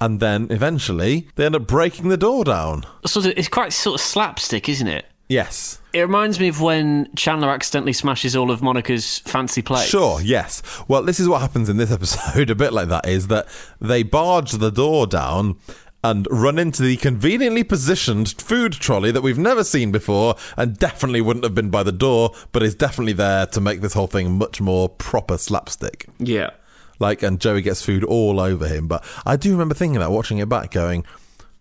And 0.00 0.18
then 0.18 0.48
eventually 0.50 1.28
they 1.36 1.46
end 1.46 1.54
up 1.54 1.68
breaking 1.68 2.08
the 2.08 2.16
door 2.16 2.42
down. 2.42 2.82
Of, 3.04 3.26
it's 3.26 3.46
quite 3.46 3.72
sort 3.72 4.00
of 4.00 4.04
slapstick, 4.04 4.68
isn't 4.68 4.88
it? 4.88 5.06
Yes. 5.28 5.78
It 5.92 6.00
reminds 6.00 6.40
me 6.40 6.48
of 6.48 6.60
when 6.60 7.14
Chandler 7.14 7.50
accidentally 7.50 7.92
smashes 7.92 8.34
all 8.34 8.50
of 8.50 8.60
Monica's 8.60 9.20
fancy 9.20 9.62
plates. 9.62 9.88
Sure, 9.88 10.20
yes. 10.20 10.62
Well, 10.88 11.04
this 11.04 11.20
is 11.20 11.28
what 11.28 11.42
happens 11.42 11.68
in 11.68 11.76
this 11.76 11.92
episode, 11.92 12.50
a 12.50 12.56
bit 12.56 12.72
like 12.72 12.88
that, 12.88 13.06
is 13.06 13.28
that 13.28 13.46
they 13.80 14.02
barge 14.02 14.50
the 14.50 14.72
door 14.72 15.06
down 15.06 15.58
and 16.04 16.26
run 16.30 16.58
into 16.58 16.82
the 16.82 16.96
conveniently 16.96 17.62
positioned 17.62 18.34
food 18.40 18.72
trolley 18.72 19.10
that 19.10 19.22
we've 19.22 19.38
never 19.38 19.62
seen 19.62 19.92
before 19.92 20.34
and 20.56 20.76
definitely 20.76 21.20
wouldn't 21.20 21.44
have 21.44 21.54
been 21.54 21.70
by 21.70 21.82
the 21.82 21.92
door, 21.92 22.32
but 22.50 22.62
is 22.62 22.74
definitely 22.74 23.12
there 23.12 23.46
to 23.46 23.60
make 23.60 23.80
this 23.80 23.94
whole 23.94 24.08
thing 24.08 24.36
much 24.36 24.60
more 24.60 24.88
proper 24.88 25.38
slapstick. 25.38 26.06
Yeah. 26.18 26.50
Like, 26.98 27.22
and 27.22 27.40
Joey 27.40 27.62
gets 27.62 27.82
food 27.82 28.04
all 28.04 28.40
over 28.40 28.66
him. 28.66 28.88
But 28.88 29.04
I 29.24 29.36
do 29.36 29.52
remember 29.52 29.74
thinking 29.74 30.00
that, 30.00 30.10
watching 30.10 30.38
it 30.38 30.48
back, 30.48 30.72
going, 30.72 31.04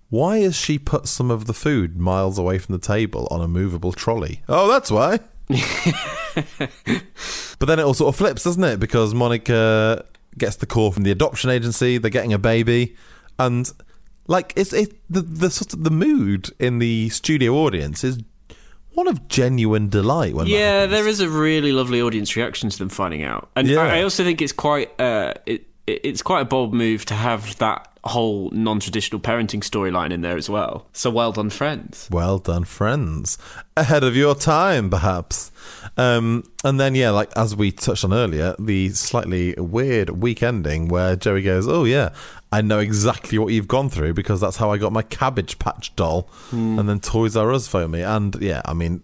why 0.09 0.39
has 0.39 0.55
she 0.55 0.77
put 0.77 1.07
some 1.07 1.31
of 1.31 1.45
the 1.45 1.53
food 1.53 1.97
miles 1.97 2.37
away 2.37 2.57
from 2.57 2.73
the 2.73 2.81
table 2.81 3.27
on 3.31 3.41
a 3.41 3.47
movable 3.47 3.93
trolley? 3.93 4.43
Oh, 4.49 4.67
that's 4.67 4.91
why. 4.91 5.19
but 7.59 7.65
then 7.65 7.79
it 7.79 7.83
all 7.83 7.93
sort 7.93 8.13
of 8.13 8.17
flips, 8.17 8.43
doesn't 8.43 8.63
it? 8.63 8.79
Because 8.79 9.13
Monica 9.13 10.05
gets 10.37 10.57
the 10.57 10.65
call 10.65 10.91
from 10.91 11.03
the 11.03 11.11
adoption 11.11 11.49
agency, 11.49 11.97
they're 11.97 12.09
getting 12.09 12.33
a 12.33 12.39
baby, 12.39 12.95
and 13.39 13.71
like 14.27 14.53
it's 14.55 14.73
it 14.73 14.93
the 15.09 15.21
the 15.21 15.49
sort 15.49 15.73
of 15.73 15.83
the 15.83 15.91
mood 15.91 16.49
in 16.59 16.79
the 16.79 17.09
studio 17.09 17.55
audience 17.55 18.03
is 18.03 18.19
one 18.93 19.07
of 19.07 19.27
genuine 19.29 19.89
delight 19.89 20.33
when 20.33 20.47
Yeah, 20.47 20.85
there 20.85 21.07
is 21.07 21.19
a 21.21 21.29
really 21.29 21.71
lovely 21.71 22.01
audience 22.01 22.35
reaction 22.35 22.69
to 22.69 22.77
them 22.77 22.89
finding 22.89 23.23
out, 23.23 23.49
and 23.55 23.67
Yeah. 23.67 23.79
I 23.81 23.99
I 23.99 24.03
also 24.03 24.23
think 24.23 24.41
it's 24.41 24.51
quite 24.53 24.89
uh, 24.99 25.33
it- 25.45 25.67
it's 25.87 26.21
quite 26.21 26.41
a 26.41 26.45
bold 26.45 26.73
move 26.73 27.05
to 27.05 27.13
have 27.15 27.57
that 27.57 27.90
whole 28.03 28.49
non-traditional 28.51 29.21
parenting 29.21 29.61
storyline 29.61 30.11
in 30.11 30.21
there 30.21 30.37
as 30.37 30.49
well. 30.49 30.87
So 30.93 31.09
well 31.11 31.31
done, 31.31 31.49
friends. 31.49 32.07
Well 32.11 32.39
done, 32.39 32.63
friends. 32.63 33.37
Ahead 33.77 34.03
of 34.03 34.15
your 34.15 34.33
time, 34.35 34.89
perhaps. 34.89 35.51
Um, 35.97 36.43
and 36.63 36.79
then, 36.79 36.95
yeah, 36.95 37.11
like 37.11 37.31
as 37.35 37.55
we 37.55 37.71
touched 37.71 38.03
on 38.03 38.13
earlier, 38.13 38.55
the 38.57 38.89
slightly 38.89 39.53
weird 39.55 40.09
week 40.11 40.41
ending 40.41 40.87
where 40.87 41.15
Joey 41.15 41.43
goes, 41.43 41.67
Oh, 41.67 41.83
yeah, 41.83 42.09
I 42.51 42.61
know 42.61 42.79
exactly 42.79 43.37
what 43.37 43.53
you've 43.53 43.67
gone 43.67 43.89
through 43.89 44.13
because 44.13 44.41
that's 44.41 44.57
how 44.57 44.71
I 44.71 44.77
got 44.77 44.91
my 44.91 45.03
Cabbage 45.03 45.59
Patch 45.59 45.95
doll. 45.95 46.29
And 46.51 46.89
then 46.89 46.99
Toys 46.99 47.35
R 47.35 47.53
Us 47.53 47.67
phoned 47.67 47.91
me. 47.91 48.01
And 48.01 48.35
yeah, 48.41 48.61
I 48.65 48.73
mean, 48.73 49.03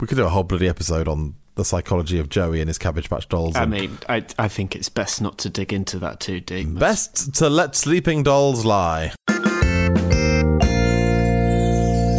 we 0.00 0.06
could 0.06 0.16
do 0.16 0.24
a 0.24 0.28
whole 0.28 0.42
bloody 0.42 0.68
episode 0.68 1.06
on 1.08 1.36
the 1.54 1.64
psychology 1.64 2.18
of 2.18 2.28
Joey 2.28 2.60
and 2.60 2.68
his 2.68 2.78
Cabbage 2.78 3.10
Patch 3.10 3.28
dolls. 3.28 3.56
I 3.56 3.66
mean, 3.66 3.98
I 4.08 4.24
I 4.38 4.48
think 4.48 4.74
it's 4.74 4.88
best 4.88 5.20
not 5.20 5.38
to 5.38 5.50
dig 5.50 5.72
into 5.72 5.98
that 5.98 6.20
too 6.20 6.40
deep. 6.40 6.78
Best 6.78 7.34
to 7.36 7.48
let 7.48 7.76
sleeping 7.76 8.22
dolls 8.22 8.64
lie. 8.64 9.12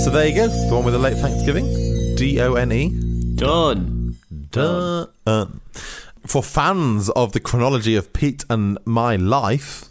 So 0.04 0.10
there 0.10 0.28
you 0.28 0.36
go. 0.36 0.48
The 0.48 0.76
one 0.76 0.84
with 0.84 0.94
the 0.94 1.00
late 1.00 1.18
Thanksgiving. 1.18 1.66
D 2.16 2.40
O 2.42 2.56
N 2.56 2.72
E. 2.72 2.90
Done. 3.36 4.18
Done. 4.52 5.62
For 6.26 6.44
fans 6.44 7.10
of 7.12 7.32
the 7.32 7.40
chronology 7.40 7.96
of 7.96 8.14
Pete 8.14 8.46
and 8.50 8.78
my 8.86 9.16
life, 9.16 9.86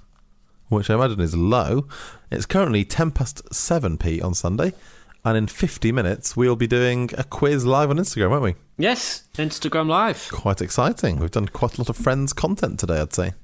which 0.69 0.89
I 0.89 0.95
imagine 0.95 1.21
is 1.21 1.37
low, 1.37 1.87
it's 2.31 2.47
currently 2.47 2.85
10 2.85 3.11
past 3.11 3.55
7 3.55 3.99
Pete 3.99 4.23
on 4.23 4.35
Sunday. 4.35 4.73
And 5.25 5.37
in 5.37 5.47
50 5.47 5.93
minutes, 5.93 6.37
we'll 6.37 6.57
be 6.57 6.67
doing 6.67 7.11
a 7.17 7.23
quiz 7.23 7.65
live 7.65 7.91
on 7.91 7.97
Instagram, 7.97 8.31
won't 8.31 8.43
we? 8.43 8.55
Yes, 8.77 9.29
Instagram 9.35 9.89
Live. 9.89 10.29
Quite 10.33 10.61
exciting. 10.61 11.21
We've 11.21 11.31
done 11.31 11.47
quite 11.47 11.79
a 11.79 11.81
lot 11.81 11.89
of 11.89 11.97
Friends 11.97 12.33
content 12.33 12.81
today, 12.81 13.01
I'd 13.01 13.13
say. 13.13 13.35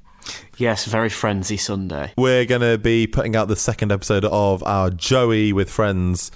Yes, 0.57 0.87
very 0.87 1.09
frenzy 1.09 1.57
Sunday. 1.57 2.13
We're 2.17 2.45
going 2.47 2.63
to 2.63 2.79
be 2.79 3.07
putting 3.07 3.37
out 3.37 3.47
the 3.47 3.57
second 3.57 3.93
episode 3.93 4.25
of 4.25 4.63
our 4.65 4.91
Joey 4.91 5.53
with 5.53 5.71
Friends 5.71 6.33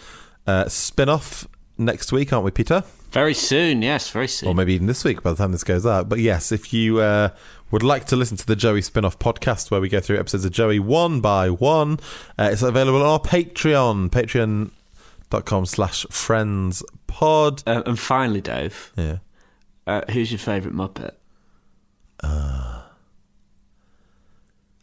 uh, 0.47 0.69
spin 0.69 1.09
off 1.09 1.49
next 1.77 2.13
week, 2.13 2.33
aren't 2.33 2.45
we, 2.45 2.53
Peter? 2.53 2.85
Very 3.11 3.35
soon, 3.35 3.83
yes, 3.83 4.09
very 4.11 4.29
soon. 4.29 4.49
Or 4.49 4.55
maybe 4.55 4.75
even 4.75 4.87
this 4.87 5.05
week 5.05 5.23
by 5.23 5.33
the 5.33 5.37
time 5.37 5.53
this 5.53 5.65
goes 5.65 5.85
out. 5.85 6.09
But 6.09 6.21
yes, 6.21 6.51
if 6.53 6.73
you 6.73 7.01
uh, 7.01 7.31
would 7.71 7.83
like 7.83 8.07
to 8.07 8.17
listen 8.17 8.37
to 8.39 8.47
the 8.47 8.57
Joey 8.57 8.81
spin 8.81 9.05
off 9.05 9.19
podcast 9.19 9.71
where 9.71 9.81
we 9.81 9.89
go 9.89 10.01
through 10.01 10.19
episodes 10.19 10.45
of 10.45 10.53
Joey 10.53 10.79
one 10.79 11.21
by 11.21 11.51
one, 11.51 11.99
uh, 12.39 12.49
it's 12.53 12.63
available 12.63 13.03
on 13.03 13.07
our 13.07 13.21
Patreon, 13.21 14.09
Patreon, 14.09 14.71
patreon.com 15.33 15.67
slash 15.67 16.07
friends 16.11 16.83
pod. 17.07 17.63
Uh, 17.67 17.83
and 17.87 17.99
finally, 17.99 18.41
Dave, 18.41 18.93
Yeah. 18.97 19.19
uh, 19.87 20.03
who's 20.11 20.31
your 20.31 20.39
favourite 20.39 20.75
Muppet? 20.77 21.13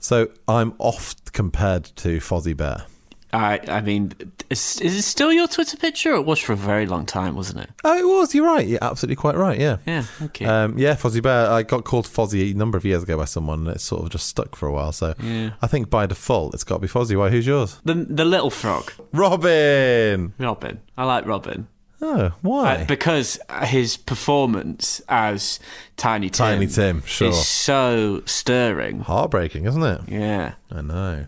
So 0.02 0.30
I'm 0.48 0.74
oft 0.80 1.34
compared 1.34 1.84
to 1.98 2.20
Fozzie 2.20 2.56
Bear. 2.56 2.86
I 3.32 3.60
I 3.68 3.82
mean, 3.82 4.14
is, 4.50 4.82
is 4.82 4.96
it 4.98 5.02
still 5.04 5.32
your 5.32 5.48
Twitter 5.48 5.78
picture? 5.78 6.14
It 6.16 6.26
was 6.26 6.40
for 6.40 6.54
a 6.54 6.56
very 6.56 6.86
long 6.88 7.06
time, 7.06 7.36
wasn't 7.36 7.62
it? 7.62 7.70
Oh, 7.84 7.98
it 7.98 8.08
was. 8.08 8.34
You're 8.34 8.46
right. 8.48 8.66
You're 8.68 8.84
absolutely 8.84 9.18
quite 9.18 9.36
right. 9.36 9.60
Yeah. 9.60 9.78
Yeah, 9.86 10.06
okay. 10.24 10.46
Um, 10.46 10.78
yeah, 10.80 10.96
Fozzie 10.96 11.22
Bear. 11.22 11.50
I 11.52 11.64
got 11.64 11.84
called 11.84 12.06
Fozzie 12.08 12.52
a 12.52 12.54
number 12.58 12.78
of 12.78 12.86
years 12.86 13.04
ago 13.04 13.18
by 13.18 13.26
someone, 13.26 13.68
and 13.68 13.76
it 13.76 13.82
sort 13.82 14.04
of 14.04 14.10
just 14.10 14.28
stuck 14.28 14.56
for 14.56 14.68
a 14.68 14.72
while. 14.72 14.92
So 14.92 15.14
Yeah. 15.22 15.52
I 15.62 15.68
think 15.68 15.90
by 15.90 16.06
default, 16.08 16.54
it's 16.56 16.64
got 16.64 16.76
to 16.76 16.82
be 16.82 16.88
Fozzie. 16.88 17.18
Why? 17.18 17.30
Who's 17.30 17.46
yours? 17.46 17.80
the 17.86 17.94
the 17.94 18.26
little 18.26 18.50
frog, 18.50 18.92
Robin. 19.14 20.34
Robin. 20.40 20.80
I 20.98 21.04
like 21.06 21.26
Robin. 21.26 21.68
Oh, 22.02 22.32
why? 22.42 22.76
Uh, 22.76 22.86
because 22.86 23.38
his 23.64 23.98
performance 23.98 25.02
as 25.10 25.60
Tiny 25.98 26.30
Tim, 26.30 26.46
Tiny 26.46 26.68
Tim, 26.68 27.02
sure. 27.06 27.30
is 27.30 27.46
so 27.46 28.22
stirring. 28.26 29.02
Heartbreaking, 29.02 29.66
isn't 29.66 29.84
it? 29.84 30.02
Yeah. 30.08 30.54
I 30.72 30.82
know. 30.82 31.28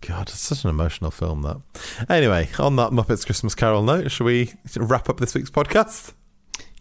God, 0.00 0.28
it's 0.28 0.40
such 0.40 0.64
an 0.64 0.70
emotional 0.70 1.10
film, 1.10 1.42
that. 1.42 1.58
Anyway, 2.08 2.48
on 2.58 2.76
that 2.76 2.90
Muppets 2.90 3.26
Christmas 3.26 3.54
Carol 3.54 3.82
note, 3.82 4.10
shall 4.10 4.26
we 4.26 4.52
wrap 4.76 5.08
up 5.10 5.20
this 5.20 5.34
week's 5.34 5.50
podcast? 5.50 6.12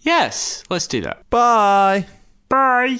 Yes, 0.02 0.64
let's 0.70 0.88
do 0.88 1.02
that. 1.02 1.30
Bye. 1.30 2.08
Bye. 2.48 3.00